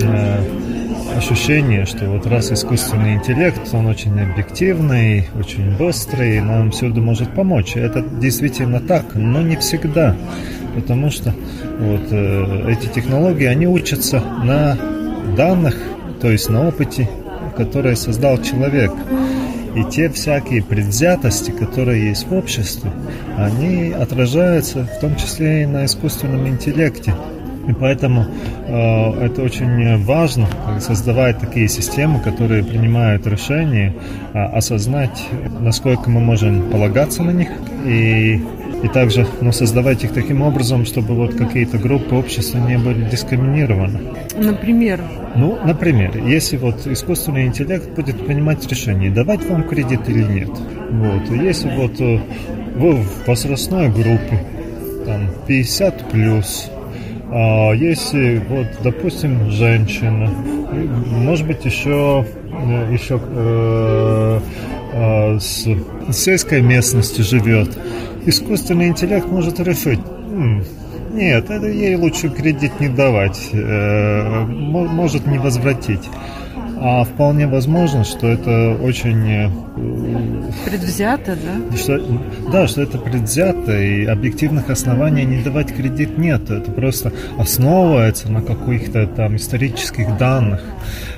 э, 0.02 0.38
ощущение, 1.16 1.86
что 1.86 2.06
вот 2.06 2.26
раз 2.26 2.52
искусственный 2.52 3.14
интеллект, 3.14 3.60
он 3.72 3.86
очень 3.86 4.18
объективный, 4.20 5.28
очень 5.38 5.76
быстрый, 5.76 6.40
нам 6.40 6.70
всюду 6.70 7.00
может 7.00 7.30
помочь. 7.34 7.76
Это 7.76 8.02
действительно 8.02 8.80
так, 8.80 9.14
но 9.14 9.40
не 9.40 9.56
всегда. 9.56 10.16
Потому 10.74 11.10
что 11.10 11.34
вот 11.78 12.08
э, 12.10 12.72
эти 12.72 12.86
технологии, 12.86 13.46
они 13.46 13.66
учатся 13.66 14.20
на 14.20 14.76
данных, 15.36 15.76
то 16.20 16.30
есть 16.30 16.48
на 16.50 16.68
опыте, 16.68 17.08
который 17.56 17.96
создал 17.96 18.38
человек. 18.38 18.92
И 19.74 19.82
те 19.84 20.08
всякие 20.08 20.62
предвзятости, 20.62 21.50
которые 21.50 22.08
есть 22.08 22.28
в 22.28 22.34
обществе, 22.34 22.92
они 23.36 23.90
отражаются 23.90 24.84
в 24.84 25.00
том 25.00 25.16
числе 25.16 25.62
и 25.62 25.66
на 25.66 25.84
искусственном 25.84 26.46
интеллекте. 26.48 27.14
И 27.68 27.72
поэтому 27.72 28.26
э, 28.66 29.24
это 29.24 29.42
очень 29.42 30.04
важно, 30.04 30.46
создавать 30.80 31.38
такие 31.38 31.66
системы, 31.68 32.20
которые 32.20 32.62
принимают 32.62 33.26
решения, 33.26 33.94
э, 34.32 34.38
осознать, 34.38 35.26
насколько 35.60 36.10
мы 36.10 36.20
можем 36.20 36.70
полагаться 36.70 37.22
на 37.22 37.30
них 37.30 37.48
и 37.86 38.42
и 38.84 38.88
также 38.88 39.26
ну, 39.40 39.50
создавать 39.50 40.04
их 40.04 40.12
таким 40.12 40.42
образом, 40.42 40.84
чтобы 40.84 41.14
вот 41.14 41.34
какие-то 41.34 41.78
группы 41.78 42.14
общества 42.14 42.58
не 42.58 42.76
были 42.76 43.08
дискриминированы. 43.08 44.00
Например? 44.36 45.00
Ну, 45.34 45.58
например, 45.64 46.18
если 46.26 46.58
вот 46.58 46.86
искусственный 46.86 47.46
интеллект 47.46 47.88
будет 47.90 48.26
принимать 48.26 48.66
решение, 48.70 49.10
давать 49.10 49.44
вам 49.48 49.62
кредит 49.62 50.06
или 50.08 50.22
нет. 50.22 50.50
Вот. 50.90 51.30
Если 51.30 51.74
вот 51.74 51.98
э, 51.98 52.20
вы 52.76 52.92
в 52.92 53.26
возрастной 53.26 53.88
группе, 53.88 54.44
там 55.06 55.30
50 55.46 56.10
плюс. 56.10 56.70
А 57.30 57.72
если 57.72 58.42
вот, 58.48 58.66
допустим, 58.82 59.50
женщина, 59.50 60.28
может 60.28 61.46
быть 61.46 61.64
еще 61.64 62.26
еще 62.90 63.20
э, 63.20 64.40
э, 64.92 65.38
с 65.40 65.66
сельской 66.12 66.60
местности 66.60 67.22
живет, 67.22 67.70
искусственный 68.26 68.88
интеллект 68.88 69.26
может 69.26 69.60
решить. 69.60 70.00
Нет, 71.12 71.48
это 71.48 71.66
ей 71.66 71.94
лучше 71.94 72.28
кредит 72.28 72.80
не 72.80 72.88
давать, 72.88 73.50
э, 73.52 74.44
может 74.46 75.26
не 75.26 75.38
возвратить. 75.38 76.10
А 76.76 77.04
вполне 77.04 77.46
возможно, 77.46 78.04
что 78.04 78.28
это 78.28 78.76
очень... 78.82 79.28
Э, 79.28 79.50
предвзято, 80.64 81.36
да? 81.36 81.76
Что, 81.76 82.00
да, 82.52 82.66
что 82.66 82.82
это 82.82 82.98
предвзято, 82.98 83.80
и 83.80 84.04
объективных 84.04 84.70
оснований 84.70 85.24
не 85.24 85.42
давать 85.42 85.74
кредит 85.74 86.18
нет. 86.18 86.50
Это 86.50 86.70
просто 86.70 87.12
основывается 87.38 88.30
на 88.30 88.42
каких-то 88.42 89.06
там 89.06 89.36
исторических 89.36 90.16
данных. 90.18 90.62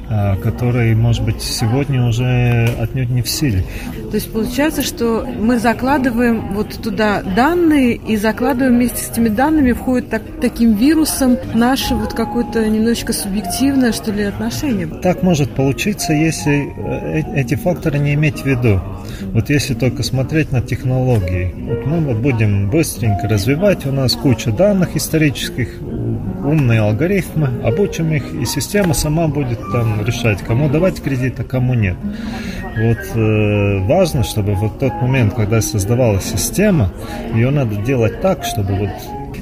А, 0.08 0.36
которые, 0.36 0.94
может 0.94 1.24
быть, 1.24 1.42
сегодня 1.42 2.06
уже 2.06 2.68
отнюдь 2.78 3.10
не 3.10 3.22
в 3.22 3.28
силе. 3.28 3.64
То 4.10 4.14
есть 4.14 4.32
получается, 4.32 4.82
что 4.82 5.26
мы 5.26 5.58
закладываем 5.58 6.54
вот 6.54 6.80
туда 6.80 7.22
данные 7.22 7.96
и 7.96 8.16
закладываем 8.16 8.76
вместе 8.76 8.98
с 8.98 9.10
этими 9.10 9.28
данными 9.28 9.72
входит 9.72 10.08
так, 10.08 10.22
таким 10.40 10.74
вирусом 10.74 11.36
наше 11.54 11.96
вот 11.96 12.14
какое-то 12.14 12.68
немножечко 12.68 13.12
субъективное, 13.12 13.90
что 13.90 14.12
ли, 14.12 14.22
отношение. 14.22 14.86
Так 14.86 15.24
может 15.24 15.52
получиться, 15.56 16.12
если 16.12 16.68
э, 16.68 17.22
э, 17.22 17.40
эти 17.40 17.54
факторы 17.54 17.98
не 17.98 18.14
иметь 18.14 18.42
в 18.42 18.46
виду. 18.46 18.80
Вот 19.32 19.48
если 19.50 19.74
только 19.74 20.02
смотреть 20.02 20.52
на 20.52 20.60
технологии. 20.60 21.52
Вот 21.56 21.86
мы 21.86 22.14
будем 22.14 22.68
быстренько 22.70 23.26
развивать, 23.26 23.86
у 23.86 23.92
нас 23.92 24.14
куча 24.14 24.52
данных 24.52 24.96
исторических, 24.96 25.80
умные 25.80 26.80
алгоритмы, 26.80 27.48
обучим 27.64 28.12
их, 28.12 28.34
и 28.34 28.44
система 28.44 28.94
сама 28.94 29.26
будет 29.28 29.58
там 29.72 30.04
решать, 30.04 30.42
кому 30.42 30.68
давать 30.68 31.02
кредит, 31.02 31.40
а 31.40 31.44
кому 31.44 31.74
нет. 31.74 31.96
Вот 32.76 32.98
э, 33.14 33.78
важно, 33.86 34.22
чтобы 34.22 34.54
вот 34.54 34.78
тот 34.78 34.92
момент, 35.00 35.34
когда 35.34 35.62
создавалась 35.62 36.24
система, 36.24 36.92
ее 37.34 37.50
надо 37.50 37.76
делать 37.76 38.20
так, 38.20 38.44
чтобы 38.44 38.74
вот 38.74 38.90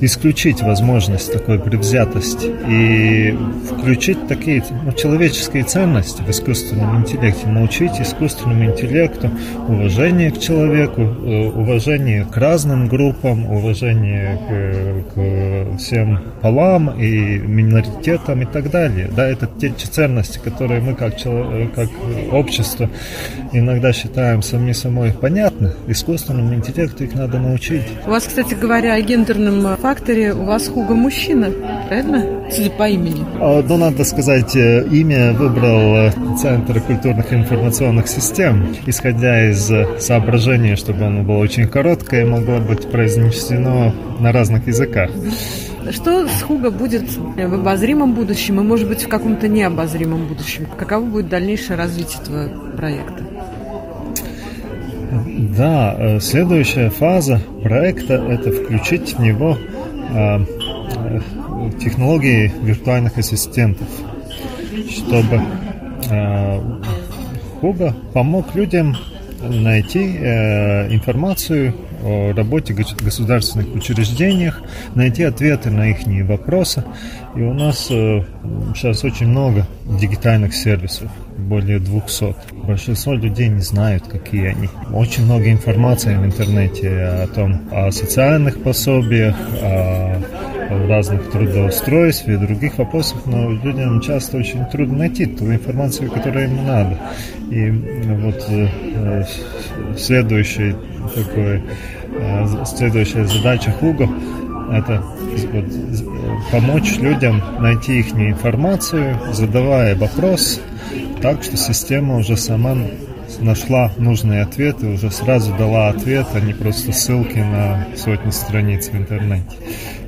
исключить 0.01 0.63
возможность 0.63 1.33
такой 1.33 1.59
предвзятости 1.59 2.51
и 2.69 3.37
включить 3.71 4.27
такие 4.27 4.65
ну, 4.85 4.93
человеческие 4.93 5.65
ценности 5.65 6.23
в 6.23 6.31
искусственном 6.31 7.01
интеллекте, 7.01 7.47
научить 7.47 8.01
искусственному 8.01 8.67
интеллекту 8.67 9.31
уважение 9.69 10.31
к 10.31 10.39
человеку, 10.39 11.03
э, 11.03 11.49
уважение 11.49 12.25
к 12.25 12.37
разным 12.37 12.89
группам, 12.89 13.47
уважение 13.47 15.05
к, 15.15 15.15
к 15.15 15.79
всем 15.79 16.21
полам 16.41 16.91
и 17.01 17.39
миноритетам 17.39 18.43
и 18.43 18.47
так 18.47 18.71
далее. 18.71 19.11
Да, 19.15 19.27
это 19.27 19.47
те 19.47 19.71
ценности, 19.71 20.39
которые 20.43 20.81
мы 20.81 20.95
как, 20.95 21.15
как 21.75 21.89
общество 22.33 22.89
иногда 23.53 23.93
считаем 23.93 24.43
сами 24.43 24.73
собой 24.73 25.13
понятны. 25.13 25.73
Искусственному 25.87 26.55
интеллекту 26.55 27.05
их 27.05 27.15
надо 27.15 27.39
научить. 27.39 27.85
У 28.07 28.11
вас, 28.11 28.25
кстати 28.25 28.55
говоря, 28.55 28.95
о 28.95 29.01
гендерном 29.01 29.63
факторе 29.85 30.33
у 30.33 30.45
вас 30.45 30.67
Хуга 30.69 30.95
мужчина, 30.95 31.51
правильно? 31.89 32.51
Судя 32.51 32.71
по 32.71 32.89
имени. 32.89 33.23
А, 33.39 33.63
ну, 33.69 33.77
надо 33.77 34.03
сказать, 34.05 34.57
э, 34.57 34.83
имя 34.91 35.35
выбрал 35.35 36.09
э, 36.09 36.13
Центр 36.41 36.81
культурных 36.81 37.31
и 37.31 37.35
информационных 37.37 38.09
систем, 38.09 38.75
исходя 38.87 39.51
из 39.51 39.71
э, 39.71 40.01
соображения, 40.01 40.77
чтобы 40.77 41.05
оно 41.05 41.23
было 41.23 41.37
очень 41.37 41.69
короткое 41.69 42.23
и 42.23 42.25
могло 42.25 42.61
быть 42.61 42.91
произнесено 42.91 43.93
на 44.21 44.33
разных 44.33 44.67
языках. 44.67 45.11
Что 45.91 46.27
с 46.29 46.41
Хуга 46.41 46.71
будет 46.71 47.05
в 47.19 47.55
обозримом 47.55 48.15
будущем 48.15 48.61
и, 48.61 48.63
может 48.63 48.89
быть, 48.89 49.03
в 49.03 49.09
каком-то 49.09 49.49
необозримом 49.49 50.29
будущем? 50.29 50.67
Каково 50.79 51.05
будет 51.05 51.29
дальнейшее 51.29 51.77
развитие 51.77 52.23
этого 52.23 52.49
проекта? 52.75 53.23
Да, 55.57 56.19
следующая 56.21 56.91
фаза 56.91 57.41
проекта– 57.63 58.15
это 58.29 58.51
включить 58.51 59.15
в 59.15 59.21
него 59.21 59.57
Э, 60.15 60.39
технологии 61.81 62.53
виртуальных 62.63 63.17
ассистентов, 63.19 63.89
чтобы 64.89 65.41
Хуга 67.61 67.89
э, 67.89 68.13
помог 68.13 68.55
людям 68.55 68.95
найти 69.41 70.17
э, 70.19 70.93
информацию 70.93 71.75
о 72.05 72.33
работе 72.33 72.75
государственных 72.75 73.75
учреждениях, 73.75 74.63
найти 74.95 75.25
ответы 75.25 75.71
на 75.71 75.91
их 75.91 76.07
вопросы. 76.29 76.85
И 77.35 77.41
у 77.41 77.53
нас 77.53 77.87
сейчас 77.87 79.03
очень 79.05 79.27
много 79.29 79.67
дигитальных 80.01 80.55
сервисов, 80.55 81.11
более 81.37 81.79
200. 81.81 82.37
Большинство 82.65 83.15
людей 83.15 83.49
не 83.49 83.63
знают, 83.63 84.07
какие 84.07 84.49
они. 84.49 84.69
Очень 84.93 85.25
много 85.25 85.51
информации 85.51 86.15
в 86.17 86.25
интернете 86.25 86.89
о 86.91 87.27
том, 87.27 87.63
о 87.73 87.91
социальных 87.91 88.63
пособиях, 88.63 89.35
о 89.61 90.14
разных 90.87 91.31
трудоустройствах 91.31 92.37
и 92.37 92.47
других 92.47 92.79
вопросах, 92.79 93.27
но 93.27 93.51
людям 93.51 94.01
часто 94.01 94.39
очень 94.39 94.65
трудно 94.67 94.99
найти 94.99 95.27
ту 95.27 95.47
информацию, 95.47 96.11
которая 96.11 96.47
им 96.47 96.65
надо. 96.67 96.99
И 97.51 97.71
вот 97.71 98.47
э, 98.49 99.25
следующий 99.97 100.75
такой, 101.15 101.63
э, 102.19 102.65
следующая 102.65 103.27
задача 103.27 103.71
Хуго 103.73 104.09
это 104.73 105.03
вот, 105.53 105.65
помочь 106.51 106.97
людям 106.99 107.43
найти 107.61 108.01
их 108.01 108.13
информацию, 108.13 109.19
задавая 109.33 109.95
вопрос, 109.97 110.61
так 111.21 111.43
что 111.43 111.57
система 111.57 112.17
уже 112.17 112.37
сама 112.37 112.77
нашла 113.41 113.93
нужные 113.97 114.43
ответы, 114.43 114.87
уже 114.87 115.11
сразу 115.11 115.55
дала 115.57 115.89
ответ, 115.89 116.27
а 116.35 116.41
не 116.41 116.53
просто 116.53 116.93
ссылки 116.93 117.39
на 117.39 117.87
сотни 117.97 118.31
страниц 118.31 118.89
в 118.89 118.97
интернете. 118.97 119.57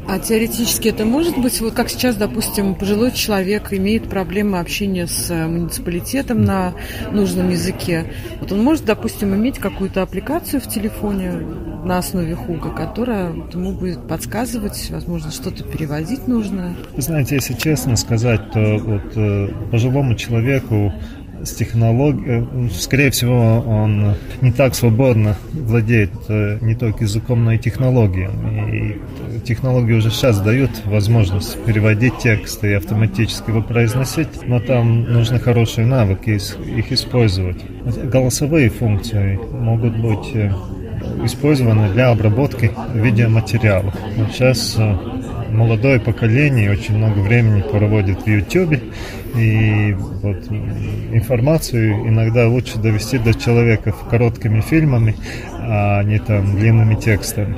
А 0.09 0.21
теоретически 0.21 0.89
это 0.89 1.05
может 1.05 1.37
быть, 1.37 1.61
вот 1.61 1.75
как 1.75 1.91
сейчас, 1.91 2.15
допустим, 2.17 2.77
пожилой 2.77 3.11
человек 3.11 3.73
имеет 3.73 4.09
проблемы 4.09 4.61
общения 4.61 5.09
с 5.09 5.31
э, 5.31 5.47
муниципалитетом 5.47 6.45
на 6.45 6.75
нужном 7.11 7.51
языке. 7.51 8.13
Вот 8.41 8.53
он 8.53 8.63
может, 8.63 8.85
допустим, 8.85 9.35
иметь 9.35 9.59
какую-то 9.59 10.03
аппликацию 10.03 10.61
в 10.61 10.69
телефоне 10.69 11.33
на 11.85 11.99
основе 11.99 12.37
Хуга, 12.37 12.71
которая 12.71 13.33
ему 13.53 13.73
будет 13.73 14.07
подсказывать, 14.07 14.91
возможно, 14.91 15.33
что-то 15.33 15.65
переводить 15.65 16.29
нужно. 16.29 16.77
Знаете, 16.97 17.35
если 17.35 17.55
честно 17.55 17.97
сказать, 17.97 18.53
то 18.53 18.79
вот 18.79 19.17
э, 19.17 19.49
пожилому 19.73 20.15
человеку 20.15 20.93
с 21.43 21.53
технологией, 21.53 22.47
э, 22.69 22.69
скорее 22.71 23.11
всего, 23.11 23.61
он 23.67 24.15
не 24.41 24.53
так 24.53 24.77
свободно 24.77 25.37
владеет 25.53 26.11
не 26.29 26.77
только 26.77 27.05
языком, 27.05 27.45
но 27.45 27.53
и 27.53 27.59
технологиями. 27.59 28.77
И 28.77 29.36
технологии 29.47 29.95
уже 29.95 30.11
сейчас 30.11 30.41
дают 30.41 30.71
возможность 30.85 31.63
переводить 31.65 32.19
тексты 32.19 32.73
и 32.73 32.75
автоматически 32.75 33.51
его 33.51 33.63
произносить, 33.63 34.47
но 34.47 34.61
там 34.61 35.05
нужны 35.05 35.39
хорошие 35.39 35.87
навыки 35.87 36.39
их 36.79 36.93
использовать. 36.93 37.65
Голосовые 38.11 38.69
функции 38.69 39.37
могут 39.37 39.97
быть 39.97 40.35
э, 40.35 40.53
использованы 41.25 41.93
для 41.93 42.11
обработки 42.11 42.73
видеоматериалов. 42.95 43.95
Сейчас 44.33 44.77
молодое 45.51 46.01
поколение 46.01 46.71
очень 46.71 46.97
много 46.97 47.21
времени 47.21 47.63
проводит 47.63 48.23
в 48.23 48.27
YouTube, 48.27 48.75
и 49.37 49.95
вот 50.23 50.49
информацию 51.13 52.09
иногда 52.09 52.49
лучше 52.49 52.79
довести 52.79 53.19
до 53.19 53.35
человека 53.35 53.95
короткими 54.11 54.61
фильмами, 54.61 55.17
а 55.53 56.03
не 56.03 56.19
там 56.19 56.57
длинными 56.57 56.95
текстами. 56.95 57.57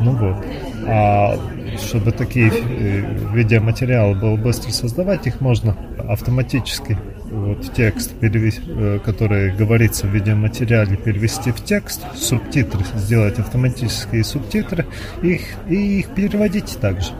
Ну 0.00 0.12
вот. 0.12 0.36
А 0.86 1.38
чтобы 1.78 2.12
такие 2.12 2.50
э, 2.50 3.34
видеоматериалы 3.34 4.14
было 4.14 4.36
быстро 4.36 4.70
создавать, 4.70 5.26
их 5.26 5.40
можно 5.40 5.76
автоматически 6.08 6.98
вот 7.30 7.72
текст, 7.74 8.12
перевести, 8.18 8.62
э, 8.66 8.98
который 9.04 9.54
говорится 9.54 10.06
в 10.06 10.10
видеоматериале, 10.10 10.96
перевести 10.96 11.52
в 11.52 11.62
текст, 11.62 12.02
субтитры, 12.16 12.84
сделать 12.96 13.38
автоматические 13.38 14.24
субтитры 14.24 14.86
их, 15.22 15.42
и 15.68 16.00
их 16.00 16.08
переводить 16.08 16.78
также. 16.80 17.10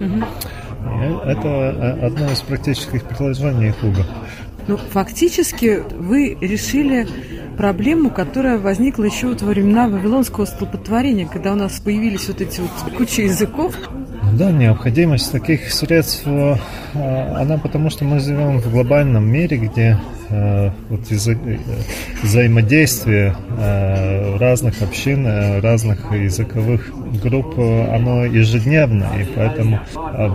Угу. 0.00 0.24
Это 1.24 2.06
одно 2.06 2.32
из 2.32 2.40
практических 2.40 3.04
приложений 3.04 3.74
Хуга. 3.80 4.06
Ну, 4.66 4.76
фактически 4.76 5.82
вы 5.98 6.36
решили 6.40 7.06
проблему, 7.60 8.08
которая 8.08 8.56
возникла 8.56 9.04
еще 9.04 9.26
вот 9.26 9.42
во 9.42 9.48
времена 9.48 9.86
Вавилонского 9.86 10.46
столпотворения, 10.46 11.26
когда 11.26 11.52
у 11.52 11.56
нас 11.56 11.78
появились 11.78 12.26
вот 12.28 12.40
эти 12.40 12.58
вот 12.58 12.70
куча 12.96 13.20
языков. 13.20 13.74
Да, 14.38 14.50
необходимость 14.50 15.30
таких 15.30 15.70
средств, 15.70 16.22
э, 16.24 16.54
она 16.94 17.58
потому 17.58 17.90
что 17.90 18.06
мы 18.06 18.18
живем 18.18 18.60
в 18.60 18.72
глобальном 18.72 19.30
мире, 19.30 19.58
где 19.58 19.98
вот 20.88 21.10
язык, 21.10 21.38
э, 21.44 21.58
взаимодействие 22.22 23.34
э, 23.58 24.36
разных 24.38 24.82
общин, 24.82 25.26
э, 25.26 25.60
разных 25.60 26.12
языковых 26.12 26.90
групп, 27.22 27.58
э, 27.58 27.94
оно 27.94 28.24
ежедневно, 28.24 29.08
и 29.20 29.24
поэтому 29.34 29.80
э, 29.96 30.28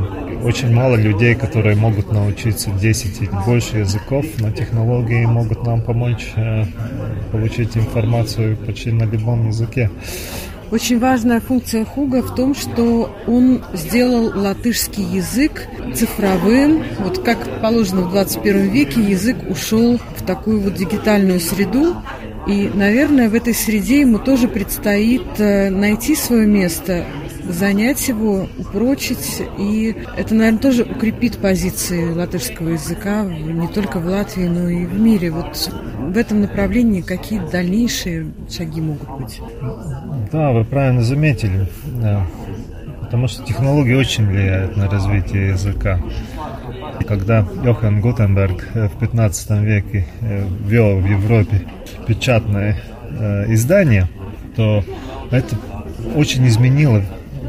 очень 0.44 0.74
мало 0.74 0.96
людей, 0.96 1.36
которые 1.36 1.76
могут 1.76 2.12
научиться 2.12 2.72
10 2.72 3.22
и 3.22 3.30
больше 3.46 3.80
языков, 3.80 4.26
но 4.40 4.52
технологии 4.52 5.26
могут 5.26 5.66
нам 5.66 5.82
помочь 5.82 6.32
э, 6.36 6.66
получить 7.32 7.78
информацию 7.78 8.58
почти 8.58 8.92
на 8.92 9.04
любом 9.04 9.48
языке. 9.48 9.90
Очень 10.72 11.00
важная 11.00 11.40
функция 11.40 11.86
Хуга 11.86 12.22
в 12.22 12.36
том, 12.36 12.56
что 12.56 13.16
он 13.28 13.64
сделал 13.74 14.32
латышский 14.36 15.04
язык 15.04 15.68
цифровым. 15.94 16.84
Вот 17.00 17.24
как 17.24 17.62
положено 17.62 18.02
в 18.02 18.12
21 18.12 18.70
веке, 18.70 19.02
язык 19.02 19.38
ушел 19.48 20.00
в 20.18 20.26
такую 20.26 20.62
вот 20.62 20.74
дигитальную 20.74 21.40
среду. 21.40 21.96
И, 22.48 22.70
наверное, 22.74 23.30
в 23.30 23.36
этой 23.36 23.54
среде 23.54 24.02
ему 24.02 24.20
тоже 24.20 24.48
предстоит 24.48 25.26
э, 25.40 25.70
найти 25.70 26.16
свое 26.16 26.46
место 26.46 27.06
занять 27.50 28.08
его, 28.08 28.48
упрочить, 28.58 29.42
и 29.58 29.96
это, 30.18 30.34
наверное, 30.36 30.60
тоже 30.60 30.84
укрепит 30.84 31.38
позиции 31.38 32.12
латышского 32.12 32.70
языка 32.70 33.24
не 33.24 33.68
только 33.68 34.00
в 34.00 34.06
Латвии, 34.08 34.46
но 34.46 34.70
и 34.70 34.86
в 34.86 35.00
мире. 35.00 35.32
Вот 35.32 35.72
в 36.00 36.18
этом 36.18 36.42
направлении 36.42 37.02
какие 37.02 37.40
дальнейшие 37.52 38.28
шаги 38.50 38.82
могут 38.82 39.10
быть? 39.20 39.42
Да, 40.32 40.52
вы 40.52 40.64
правильно 40.66 41.02
заметили, 41.02 41.68
да. 42.02 42.26
потому 43.02 43.28
что 43.28 43.44
технологии 43.44 43.94
очень 43.94 44.26
влияют 44.28 44.78
на 44.78 44.90
развитие 44.90 45.50
языка. 45.50 46.02
Когда 47.08 47.46
Йохан 47.64 48.02
Гутенберг 48.02 48.68
в 48.74 49.00
15 49.00 49.52
веке 49.62 50.08
э, 50.22 50.46
ввел 50.66 50.98
в 51.00 51.06
Европе 51.06 51.62
печатное 52.08 52.82
э, 53.12 53.54
издание, 53.54 54.08
то 54.56 54.84
это 55.32 55.56
очень 56.16 56.48
изменило 56.48 57.04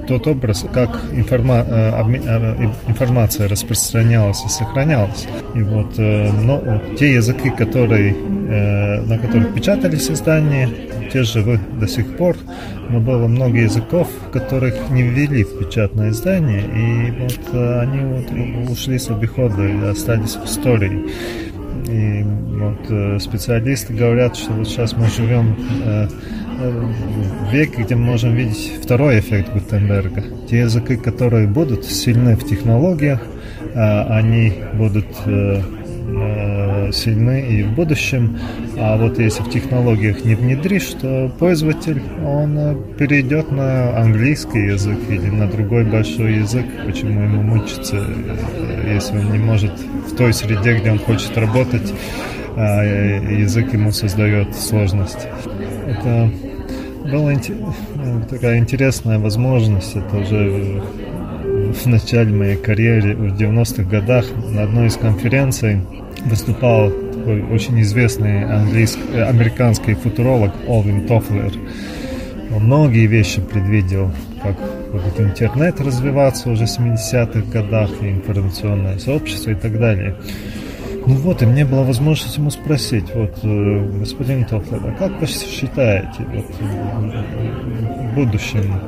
тот 0.07 0.27
образ, 0.27 0.65
как 0.73 1.01
информа, 1.13 1.65
э, 1.67 1.91
э, 1.91 2.71
информация 2.89 3.49
распространялась 3.49 4.45
и 4.45 4.49
сохранялась. 4.49 5.27
И 5.55 5.63
вот 5.63 5.99
э, 5.99 6.31
но, 6.33 6.81
те 6.99 7.15
языки, 7.15 7.51
которые, 7.51 8.15
на 8.15 9.19
которых 9.19 9.55
печатались 9.55 10.11
издания, 10.11 10.69
те 11.13 11.23
живы 11.23 11.59
до 11.81 11.87
сих 11.89 12.17
пор, 12.17 12.37
но 12.89 13.01
было 13.01 13.27
много 13.27 13.59
языков, 13.59 14.09
которых 14.33 14.91
не 14.91 15.03
ввели 15.03 15.45
в 15.45 15.59
печатное 15.59 16.11
издание, 16.11 16.63
и 16.63 17.11
вот 17.23 17.55
они 17.55 18.01
вот 18.05 18.71
ушли 18.71 18.99
с 18.99 19.11
обихода 19.11 19.67
и 19.67 19.85
остались 19.85 20.37
в 20.37 20.45
истории. 20.45 21.07
И 21.89 22.25
вот 22.25 23.23
специалисты 23.23 23.95
говорят, 23.95 24.37
что 24.37 24.53
вот 24.53 24.69
сейчас 24.69 24.93
мы 24.97 25.07
живем 25.09 25.57
век, 27.51 27.79
где 27.79 27.95
мы 27.95 28.05
можем 28.05 28.35
видеть 28.35 28.73
второй 28.83 29.21
эффект 29.21 29.53
Гутенберга. 29.53 30.25
Те 30.49 30.61
языки, 30.61 30.97
которые 30.97 31.47
будут 31.47 31.85
сильны 31.85 32.37
в 32.37 32.45
технологиях, 32.45 33.21
а, 33.75 34.07
они 34.19 34.55
будут 34.75 35.07
э, 35.27 35.61
э, 36.09 36.93
сильны 36.93 37.47
и 37.47 37.63
в 37.63 37.75
будущем. 37.75 38.39
А 38.79 38.97
вот 38.97 39.19
если 39.19 39.43
в 39.43 39.51
технологиях 39.51 40.25
не 40.25 40.35
внедришь, 40.35 40.95
то 41.01 41.31
пользователь, 41.39 42.03
он 42.25 42.59
э, 42.59 42.77
перейдет 42.99 43.51
на 43.53 43.99
английский 43.99 44.67
язык 44.67 44.99
или 45.09 45.29
на 45.29 45.47
другой 45.47 45.85
большой 45.85 46.37
язык. 46.37 46.65
Почему 46.87 47.23
ему 47.23 47.43
мучиться, 47.43 48.03
если 48.89 49.19
он 49.19 49.33
не 49.33 49.39
может 49.39 49.73
в 50.11 50.17
той 50.17 50.33
среде, 50.33 50.79
где 50.79 50.93
он 50.93 50.99
хочет 50.99 51.37
работать, 51.37 51.93
а 52.57 52.83
язык 52.83 53.75
ему 53.75 53.93
создает 53.93 54.57
сложность. 54.57 55.29
Это 55.87 56.31
была 57.07 57.33
такая 58.29 58.59
интересная 58.59 59.19
возможность. 59.19 59.97
Это 59.97 60.17
уже 60.17 60.83
в 61.73 61.87
начале 61.87 62.35
моей 62.35 62.57
карьеры, 62.57 63.15
в 63.17 63.41
90-х 63.41 63.83
годах, 63.85 64.27
на 64.51 64.65
одной 64.65 64.87
из 64.87 64.97
конференций 64.97 65.81
выступал 66.25 66.91
такой 66.91 67.43
очень 67.43 67.81
известный 67.81 68.45
английский, 68.45 69.03
э, 69.13 69.25
американский 69.25 69.95
футуролог 69.95 70.53
Олвин 70.69 71.07
Тофлер. 71.07 71.53
Он 72.55 72.65
многие 72.65 73.07
вещи 73.07 73.41
предвидел, 73.41 74.13
как 74.43 74.57
будет 74.93 75.21
интернет 75.21 75.81
развиваться 75.81 76.51
уже 76.51 76.67
в 76.67 76.69
70-х 76.69 77.51
годах, 77.53 77.91
и 78.01 78.11
информационное 78.11 78.99
сообщество 78.99 79.51
и 79.51 79.55
так 79.55 79.79
далее. 79.79 80.15
Ну 81.07 81.15
вот, 81.15 81.41
и 81.41 81.47
мне 81.47 81.65
была 81.65 81.85
возможность 81.85 82.37
ему 82.37 82.51
спросить, 82.51 83.15
вот, 83.15 83.39
э, 83.45 83.99
господин 84.01 84.45
Тофлер, 84.45 84.81
а 84.89 84.93
как 84.99 85.21
вы 85.21 85.27
считаете, 85.29 86.27
вот, 86.35 86.47
в 86.59 88.15
будущем, 88.17 88.81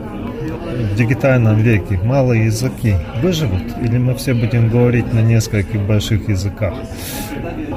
в 0.93 0.97
дигитальном 0.97 1.59
веке, 1.59 2.01
малые 2.03 2.47
языки 2.47 2.97
выживут, 3.23 3.63
или 3.81 3.99
мы 3.99 4.17
все 4.17 4.35
будем 4.35 4.69
говорить 4.69 5.13
на 5.13 5.21
нескольких 5.21 5.81
больших 5.87 6.29
языках? 6.29 6.75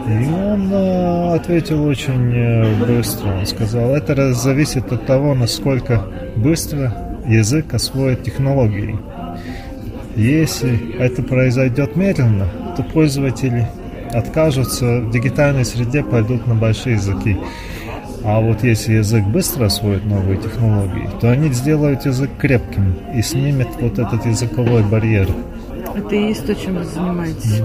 И 0.08 0.34
он 0.34 0.73
э, 0.73 1.36
ответил 1.36 1.86
очень 1.86 2.34
э, 2.34 2.75
быстро, 2.84 3.34
он 3.34 3.45
сказал, 3.45 3.91
это 3.91 4.34
зависит 4.34 4.91
от 4.91 5.06
того, 5.06 5.36
насколько 5.36 6.04
быстро 6.36 6.91
язык 7.27 7.75
освоит 7.75 8.23
технологии. 8.23 8.97
Если 10.15 10.97
это 10.97 11.21
произойдет 11.21 11.95
медленно, 11.95 12.47
то 12.75 12.82
пользователи 12.82 13.67
откажутся 14.13 15.02
в 15.02 15.12
дигитальной 15.12 15.65
среде, 15.65 16.04
пойдут 16.04 16.47
на 16.47 16.56
большие 16.56 16.95
языки. 16.95 17.38
А 18.24 18.39
вот 18.39 18.63
если 18.63 18.93
язык 18.93 19.26
быстро 19.26 19.65
освоит 19.65 20.06
новые 20.06 20.38
технологии, 20.38 21.10
то 21.19 21.32
они 21.32 21.50
сделают 21.50 22.06
язык 22.06 22.30
крепким 22.38 22.95
и 23.15 23.21
снимет 23.21 23.69
вот 23.80 23.97
этот 23.97 24.26
языковой 24.26 24.84
барьер. 24.84 25.28
Это 25.95 26.15
и 26.15 26.28
есть 26.28 26.45
то, 26.45 26.56
чем 26.56 26.78
вы 26.78 26.84
занимаетесь. 26.86 27.62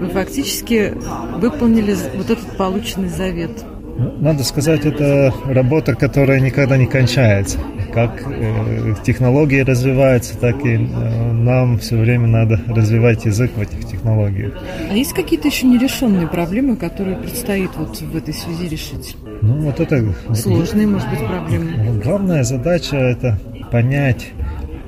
Вы 0.00 0.08
фактически 0.08 0.94
выполнили 1.38 1.96
вот 2.16 2.30
этот 2.30 2.56
полученный 2.56 3.08
завет. 3.08 3.64
Надо 3.96 4.42
сказать, 4.44 4.84
это 4.86 5.32
работа, 5.46 5.94
которая 5.94 6.40
никогда 6.40 6.76
не 6.76 6.86
кончается. 6.86 7.58
Как 7.92 8.22
э, 8.26 8.94
технологии 9.04 9.60
развиваются, 9.60 10.38
так 10.38 10.64
и 10.64 10.76
э, 10.76 11.32
нам 11.32 11.78
все 11.78 11.98
время 11.98 12.26
надо 12.26 12.58
развивать 12.68 13.26
язык 13.26 13.52
в 13.54 13.60
этих 13.60 13.86
технологиях. 13.86 14.54
А 14.90 14.94
есть 14.94 15.12
какие-то 15.12 15.48
еще 15.48 15.66
нерешенные 15.66 16.26
проблемы, 16.26 16.76
которые 16.76 17.16
предстоит 17.16 17.70
вот 17.76 18.00
в 18.00 18.16
этой 18.16 18.32
связи 18.32 18.68
решить? 18.68 19.16
Ну, 19.42 19.60
вот 19.60 19.78
это... 19.78 20.14
Сложные, 20.34 20.86
может 20.86 21.10
быть, 21.10 21.18
проблемы. 21.18 22.00
Главная 22.02 22.44
задача 22.44 22.96
это 22.96 23.38
понять, 23.70 24.30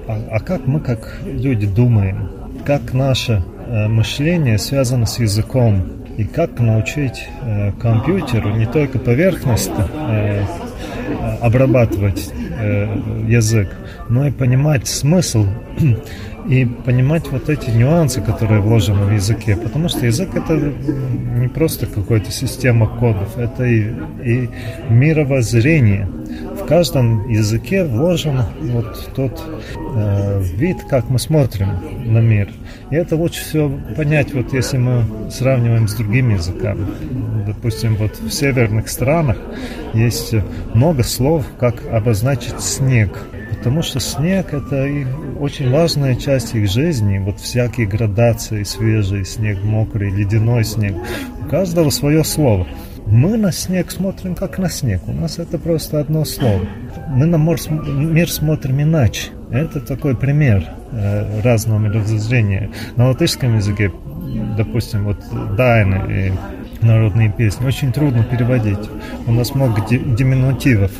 а, 0.08 0.18
а 0.30 0.40
как 0.40 0.66
мы, 0.66 0.80
как 0.80 1.20
люди, 1.26 1.66
думаем, 1.66 2.30
как 2.64 2.94
наше 2.94 3.44
э, 3.66 3.88
мышление 3.88 4.58
связано 4.58 5.04
с 5.04 5.18
языком, 5.18 6.03
и 6.16 6.24
как 6.24 6.60
научить 6.60 7.28
э, 7.42 7.72
компьютеру 7.72 8.50
не 8.50 8.66
только 8.66 8.98
поверхностно 8.98 9.88
э, 9.92 10.44
обрабатывать 11.40 12.30
э, 12.58 12.86
язык, 13.26 13.68
но 14.08 14.26
и 14.26 14.30
понимать 14.30 14.86
смысл 14.86 15.46
и 16.46 16.64
понимать 16.64 17.30
вот 17.30 17.48
эти 17.48 17.70
нюансы, 17.70 18.20
которые 18.20 18.60
вложены 18.60 19.04
в 19.04 19.12
языке. 19.12 19.56
Потому 19.56 19.88
что 19.88 20.06
язык 20.06 20.34
это 20.34 20.54
не 20.54 21.48
просто 21.48 21.86
какая-то 21.86 22.30
система 22.30 22.86
кодов, 22.86 23.36
это 23.38 23.64
и, 23.64 23.92
и 24.22 24.48
мировоззрение. 24.90 26.08
В 26.60 26.66
каждом 26.66 27.28
языке 27.28 27.84
вложен 27.84 28.42
вот 28.60 29.10
тот 29.14 29.42
э, 29.76 30.42
вид, 30.56 30.78
как 30.88 31.08
мы 31.10 31.18
смотрим 31.18 31.68
на 32.06 32.18
мир. 32.18 32.48
И 32.90 32.96
это 32.96 33.16
лучше 33.16 33.42
всего 33.42 33.72
понять, 33.96 34.32
вот 34.34 34.52
если 34.52 34.78
мы 34.78 35.04
сравниваем 35.30 35.88
с 35.88 35.94
другими 35.94 36.34
языками. 36.34 36.86
Допустим, 37.46 37.96
вот 37.96 38.18
в 38.18 38.30
северных 38.30 38.88
странах 38.88 39.38
есть 39.92 40.34
много 40.74 41.02
слов, 41.02 41.44
как 41.58 41.82
обозначить 41.92 42.60
снег 42.60 43.18
потому 43.64 43.80
что 43.80 43.98
снег– 43.98 44.48
это 44.52 44.86
очень 45.40 45.70
важная 45.70 46.16
часть 46.16 46.54
их 46.54 46.70
жизни. 46.70 47.16
Вот 47.16 47.40
всякие 47.40 47.86
градации, 47.86 48.62
свежий 48.62 49.24
снег, 49.24 49.64
мокрый, 49.64 50.10
ледяной 50.10 50.64
снег. 50.64 50.94
У 51.40 51.48
каждого 51.48 51.88
свое 51.88 52.24
слово. 52.24 52.66
Мы 53.06 53.38
на 53.38 53.52
снег 53.52 53.90
смотрим 53.90 54.34
как 54.34 54.58
на 54.58 54.68
снег. 54.68 55.00
У 55.06 55.12
нас 55.12 55.38
это 55.38 55.56
просто 55.56 55.98
одно 55.98 56.26
слово. 56.26 56.60
Мы 57.08 57.24
на 57.24 57.38
мир 57.38 58.30
смотрим 58.30 58.82
иначе. 58.82 59.30
Это 59.50 59.80
такой 59.80 60.14
пример 60.14 60.68
э, 60.92 61.40
разного 61.40 61.78
мировоззрения. 61.78 62.70
На 62.96 63.08
латышском 63.08 63.56
языке, 63.56 63.90
допустим, 64.58 65.04
вот 65.04 65.20
дайны 65.56 66.02
и 66.12 66.84
народные 66.84 67.32
песни 67.32 67.64
очень 67.64 67.92
трудно 67.92 68.24
переводить. 68.24 68.90
У 69.26 69.32
нас 69.32 69.54
много 69.54 69.80
диминутивов. 69.88 70.92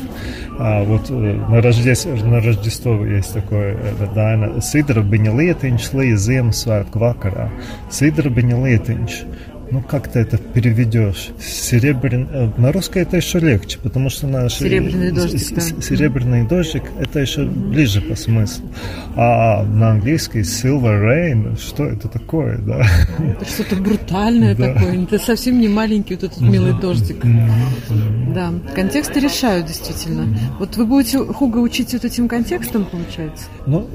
А 0.58 0.82
вот 0.84 1.10
э, 1.10 1.14
на, 1.14 1.60
Рождество, 1.60 2.12
на 2.14 2.40
Рождество 2.40 3.04
есть 3.04 3.34
такое, 3.34 3.76
Daina, 4.14 4.58
Sidra 4.64 5.02
viņa 5.02 5.34
lietiņš 5.36 5.92
līdz 5.96 6.26
Ziemassvētku 6.26 7.00
vakarā. 7.00 7.48
Sidra 7.90 8.32
viņa 8.32 8.60
lietiņš. 8.64 9.22
Ну 9.71 9.81
как 9.81 10.11
ты 10.11 10.19
это 10.19 10.37
переведешь? 10.37 11.29
Серебряный... 11.39 12.27
Э, 12.31 12.51
на 12.57 12.71
русском 12.71 13.01
это 13.01 13.17
еще 13.17 13.39
легче, 13.39 13.79
потому 13.81 14.09
что 14.09 14.27
наш... 14.27 14.53
Серебряный 14.53 15.11
дождик, 15.11 15.55
да. 15.55 15.61
Серебряный 15.81 16.47
дождик, 16.47 16.83
это 16.99 17.19
еще 17.19 17.45
ближе 17.45 18.01
по 18.01 18.15
смыслу. 18.15 18.65
А 19.15 19.63
на 19.63 19.91
английский 19.91 20.41
silver 20.41 21.01
rain, 21.01 21.59
что 21.59 21.85
это 21.85 22.07
такое, 22.07 22.57
да? 22.59 22.85
Это 23.19 23.45
что-то 23.45 23.75
брутальное 23.75 24.55
да. 24.55 24.73
такое, 24.73 25.03
это 25.03 25.19
совсем 25.19 25.59
не 25.59 25.67
маленький 25.67 26.15
вот 26.15 26.23
этот 26.23 26.41
милый 26.41 26.73
дождик. 26.79 27.17
Да, 28.33 28.53
контексты 28.73 29.19
решают 29.19 29.67
действительно. 29.67 30.27
Вот 30.59 30.77
вы 30.77 30.85
будете 30.85 31.19
Хуга 31.19 31.59
учить 31.59 31.93
вот 31.93 32.05
этим 32.05 32.27
контекстом, 32.27 32.85
получается? 32.85 33.45
Ну, 33.65 33.87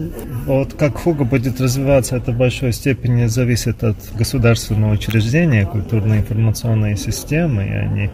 вот 0.46 0.74
как 0.74 0.96
Хуга 0.98 1.24
будет 1.24 1.60
развиваться, 1.60 2.16
это 2.16 2.32
в 2.32 2.36
большой 2.36 2.72
степени 2.72 3.26
зависит 3.26 3.82
от 3.84 3.96
государственного 4.14 4.92
учреждения, 4.94 5.59
культурно-информационной 5.66 6.96
системы, 6.96 7.64
и 7.64 7.72
они 7.72 8.10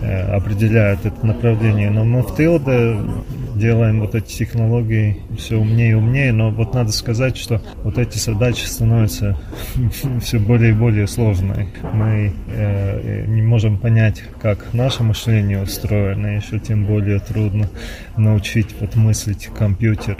э, 0.00 0.36
определяют 0.36 1.04
это 1.04 1.26
направление. 1.26 1.90
Но 1.90 2.04
мы 2.04 2.22
в 2.22 2.36
Тилде 2.36 2.96
делаем 3.54 4.00
вот 4.00 4.14
эти 4.14 4.38
технологии 4.38 5.22
все 5.36 5.56
умнее 5.56 5.92
и 5.92 5.94
умнее, 5.94 6.32
но 6.32 6.50
вот 6.50 6.74
надо 6.74 6.92
сказать, 6.92 7.36
что 7.36 7.60
вот 7.82 7.98
эти 7.98 8.18
задачи 8.18 8.64
становятся 8.64 9.36
все 10.20 10.38
более 10.38 10.70
и 10.70 10.74
более 10.74 11.06
сложные. 11.06 11.68
Мы 11.92 12.32
э, 12.48 13.24
не 13.26 13.42
можем 13.42 13.78
понять, 13.78 14.22
как 14.40 14.72
наше 14.72 15.02
мышление 15.02 15.62
устроено, 15.62 16.36
еще 16.36 16.58
тем 16.58 16.84
более 16.84 17.18
трудно 17.18 17.68
научить 18.16 18.74
вот 18.80 18.94
мыслить 18.96 19.46
компьютер. 19.46 20.16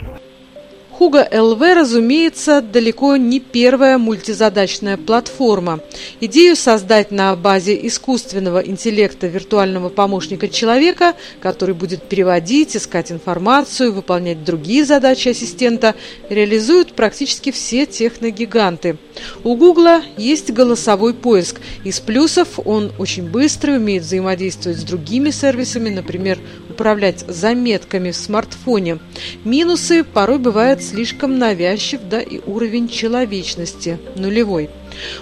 Хуга 0.97 1.27
ЛВ, 1.31 1.61
разумеется, 1.61 2.59
далеко 2.59 3.17
не 3.17 3.39
первая 3.39 3.99
мультизадачная 3.99 4.97
платформа. 4.97 5.79
Идею 6.21 6.55
создать 6.55 7.11
на 7.11 7.35
базе 7.35 7.79
искусственного 7.85 8.65
интеллекта 8.65 9.27
виртуального 9.27 9.89
помощника 9.89 10.47
человека, 10.47 11.13
который 11.39 11.75
будет 11.75 12.01
переводить, 12.01 12.75
искать 12.75 13.11
информацию, 13.11 13.93
выполнять 13.93 14.43
другие 14.43 14.85
задачи 14.85 15.29
ассистента, 15.29 15.93
реализуют 16.31 16.93
практически 16.93 17.51
все 17.51 17.85
техногиганты. 17.85 18.97
У 19.43 19.55
Гугла 19.55 20.01
есть 20.17 20.49
голосовой 20.49 21.13
поиск. 21.13 21.61
Из 21.83 21.99
плюсов 21.99 22.59
он 22.65 22.91
очень 22.97 23.29
быстрый, 23.29 23.77
умеет 23.77 24.01
взаимодействовать 24.01 24.79
с 24.79 24.83
другими 24.83 25.29
сервисами, 25.29 25.89
например, 25.89 26.39
управлять 26.77 27.25
заметками 27.27 28.11
в 28.11 28.15
смартфоне. 28.15 28.99
Минусы 29.43 30.03
порой 30.03 30.37
бывают 30.37 30.83
слишком 30.83 31.39
навязчив, 31.39 32.01
да 32.07 32.21
и 32.21 32.39
уровень 32.45 32.87
человечности 32.87 33.97
нулевой. 34.15 34.69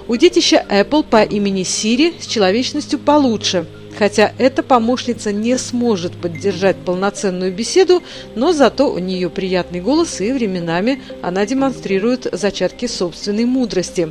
У 0.09 0.17
детища 0.17 0.65
Apple 0.69 1.03
по 1.03 1.23
имени 1.23 1.63
Siri 1.63 2.13
с 2.19 2.27
человечностью 2.27 2.99
получше– 2.99 3.65
Хотя 3.97 4.33
эта 4.37 4.61
помощница 4.61 5.31
не 5.31 5.57
сможет 5.57 6.13
поддержать 6.13 6.75
полноценную 6.75 7.53
беседу, 7.53 8.03
но 8.35 8.51
зато 8.51 8.91
у 8.91 8.99
нее 8.99 9.29
приятный 9.29 9.79
голос 9.79 10.19
и 10.19 10.33
временами 10.33 11.01
она 11.21 11.45
демонстрирует 11.45 12.27
зачатки 12.31 12.87
собственной 12.87 13.45
мудрости. 13.45 14.09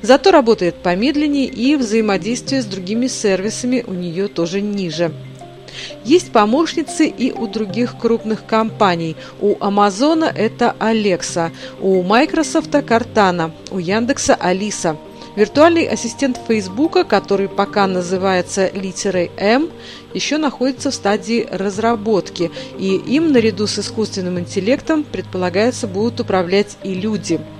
Зато 0.00 0.30
работает 0.30 0.76
помедленнее 0.76 1.46
и 1.46 1.76
взаимодействие 1.76 2.62
с 2.62 2.64
другими 2.64 3.06
сервисами 3.06 3.84
у 3.86 3.92
нее 3.92 4.28
тоже 4.28 4.62
ниже. 4.62 5.12
Есть 6.04 6.32
помощницы 6.32 7.06
и 7.06 7.32
у 7.32 7.46
других 7.46 7.98
крупных 7.98 8.46
компаний. 8.46 9.16
У 9.40 9.56
Амазона 9.60 10.24
это 10.24 10.74
Alexa, 10.78 11.50
у 11.80 12.02
Microsoft 12.02 12.70
Cortana, 12.70 13.52
у 13.70 13.78
Яндекса 13.78 14.34
Алиса. 14.34 14.96
Виртуальный 15.36 15.84
ассистент 15.84 16.40
Фейсбука, 16.48 17.04
который 17.04 17.48
пока 17.48 17.86
называется 17.86 18.70
литерой 18.74 19.30
М, 19.36 19.70
еще 20.12 20.36
находится 20.36 20.90
в 20.90 20.94
стадии 20.94 21.46
разработки, 21.50 22.50
и 22.76 22.96
им 22.96 23.30
наряду 23.30 23.68
с 23.68 23.78
искусственным 23.78 24.40
интеллектом 24.40 25.04
предполагается 25.04 25.86
будут 25.86 26.18
управлять 26.20 26.76
и 26.82 26.92
люди– 26.94 27.40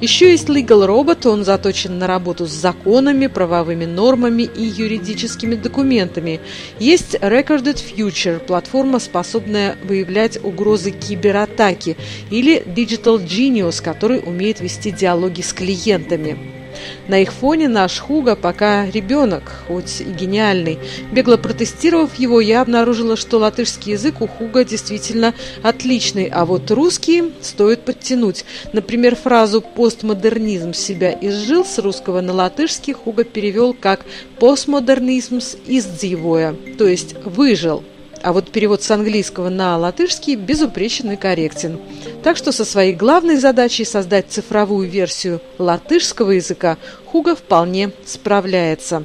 еще 0.00 0.30
есть 0.30 0.48
Legal 0.48 0.86
Robot, 0.86 1.28
он 1.28 1.44
заточен 1.44 1.98
на 1.98 2.06
работу 2.06 2.46
с 2.46 2.50
законами, 2.50 3.26
правовыми 3.26 3.84
нормами 3.84 4.42
и 4.42 4.62
юридическими 4.62 5.54
документами. 5.54 6.40
Есть 6.78 7.14
Recorded 7.14 7.80
Future, 7.96 8.38
платформа, 8.38 8.98
способная 8.98 9.76
выявлять 9.84 10.42
угрозы 10.42 10.90
кибератаки, 10.90 11.96
или 12.30 12.62
Digital 12.62 13.24
Genius, 13.24 13.82
который 13.82 14.20
умеет 14.24 14.60
вести 14.60 14.90
диалоги 14.90 15.42
с 15.42 15.52
клиентами. 15.52 16.61
На 17.08 17.20
их 17.20 17.32
фоне 17.32 17.68
наш 17.68 17.98
Хуга 17.98 18.36
пока 18.36 18.86
ребенок, 18.86 19.42
хоть 19.66 20.00
и 20.00 20.04
гениальный. 20.04 20.78
Бегло 21.12 21.36
протестировав 21.36 22.18
его, 22.18 22.40
я 22.40 22.60
обнаружила, 22.60 23.16
что 23.16 23.38
латышский 23.38 23.92
язык 23.92 24.20
у 24.20 24.26
Хуга 24.26 24.64
действительно 24.64 25.34
отличный, 25.62 26.26
а 26.26 26.44
вот 26.44 26.70
русский 26.70 27.32
стоит 27.40 27.84
подтянуть. 27.84 28.44
Например, 28.72 29.16
фразу 29.16 29.60
«постмодернизм 29.60 30.72
себя 30.72 31.16
изжил» 31.20 31.64
с 31.64 31.78
русского 31.78 32.20
на 32.20 32.32
латышский 32.32 32.92
Хуга 32.92 33.24
перевел 33.24 33.74
как 33.74 34.04
«постмодернизм 34.38 35.40
издзивоя», 35.66 36.56
то 36.78 36.86
есть 36.86 37.14
«выжил». 37.24 37.82
А 38.22 38.32
вот 38.32 38.50
перевод 38.50 38.82
с 38.82 38.90
английского 38.90 39.48
на 39.48 39.76
латышский 39.76 40.36
безупречен 40.36 41.10
и 41.10 41.16
корректен. 41.16 41.78
Так 42.22 42.36
что 42.36 42.52
со 42.52 42.64
своей 42.64 42.94
главной 42.94 43.36
задачей 43.36 43.84
создать 43.84 44.26
цифровую 44.30 44.88
версию 44.88 45.40
латышского 45.58 46.30
языка 46.30 46.78
Хуга 47.06 47.34
вполне 47.34 47.90
справляется. 48.06 49.04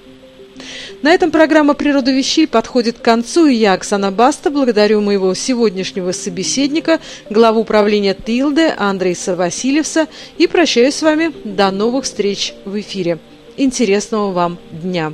На 1.01 1.11
этом 1.11 1.29
программа 1.31 1.73
«Природа 1.75 2.11
вещей» 2.11 2.47
подходит 2.47 2.97
к 2.97 3.03
концу, 3.03 3.45
и 3.45 3.55
я, 3.55 3.73
Оксана 3.73 4.11
Баста, 4.11 4.49
благодарю 4.49 5.01
моего 5.01 5.33
сегодняшнего 5.35 6.11
собеседника, 6.11 6.99
главу 7.29 7.61
управления 7.61 8.15
ТИЛДе 8.15 8.73
Андрея 8.77 9.15
Васильевса, 9.35 10.07
и 10.37 10.47
прощаюсь 10.47 10.95
с 10.95 11.03
вами 11.03 11.31
до 11.43 11.69
новых 11.69 12.05
встреч 12.05 12.53
в 12.65 12.79
эфире. 12.79 13.19
Интересного 13.55 14.31
вам 14.31 14.57
дня! 14.71 15.13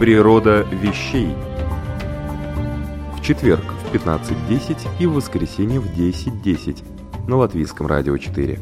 Природа 0.00 0.66
вещей. 0.72 1.28
В 3.18 3.22
четверг 3.22 3.64
в 3.84 3.94
15.10 3.94 4.78
и 4.98 5.04
в 5.04 5.12
воскресенье 5.12 5.78
в 5.78 5.94
10.10 5.94 7.28
на 7.28 7.36
Латвийском 7.36 7.86
радио 7.86 8.16
4. 8.16 8.58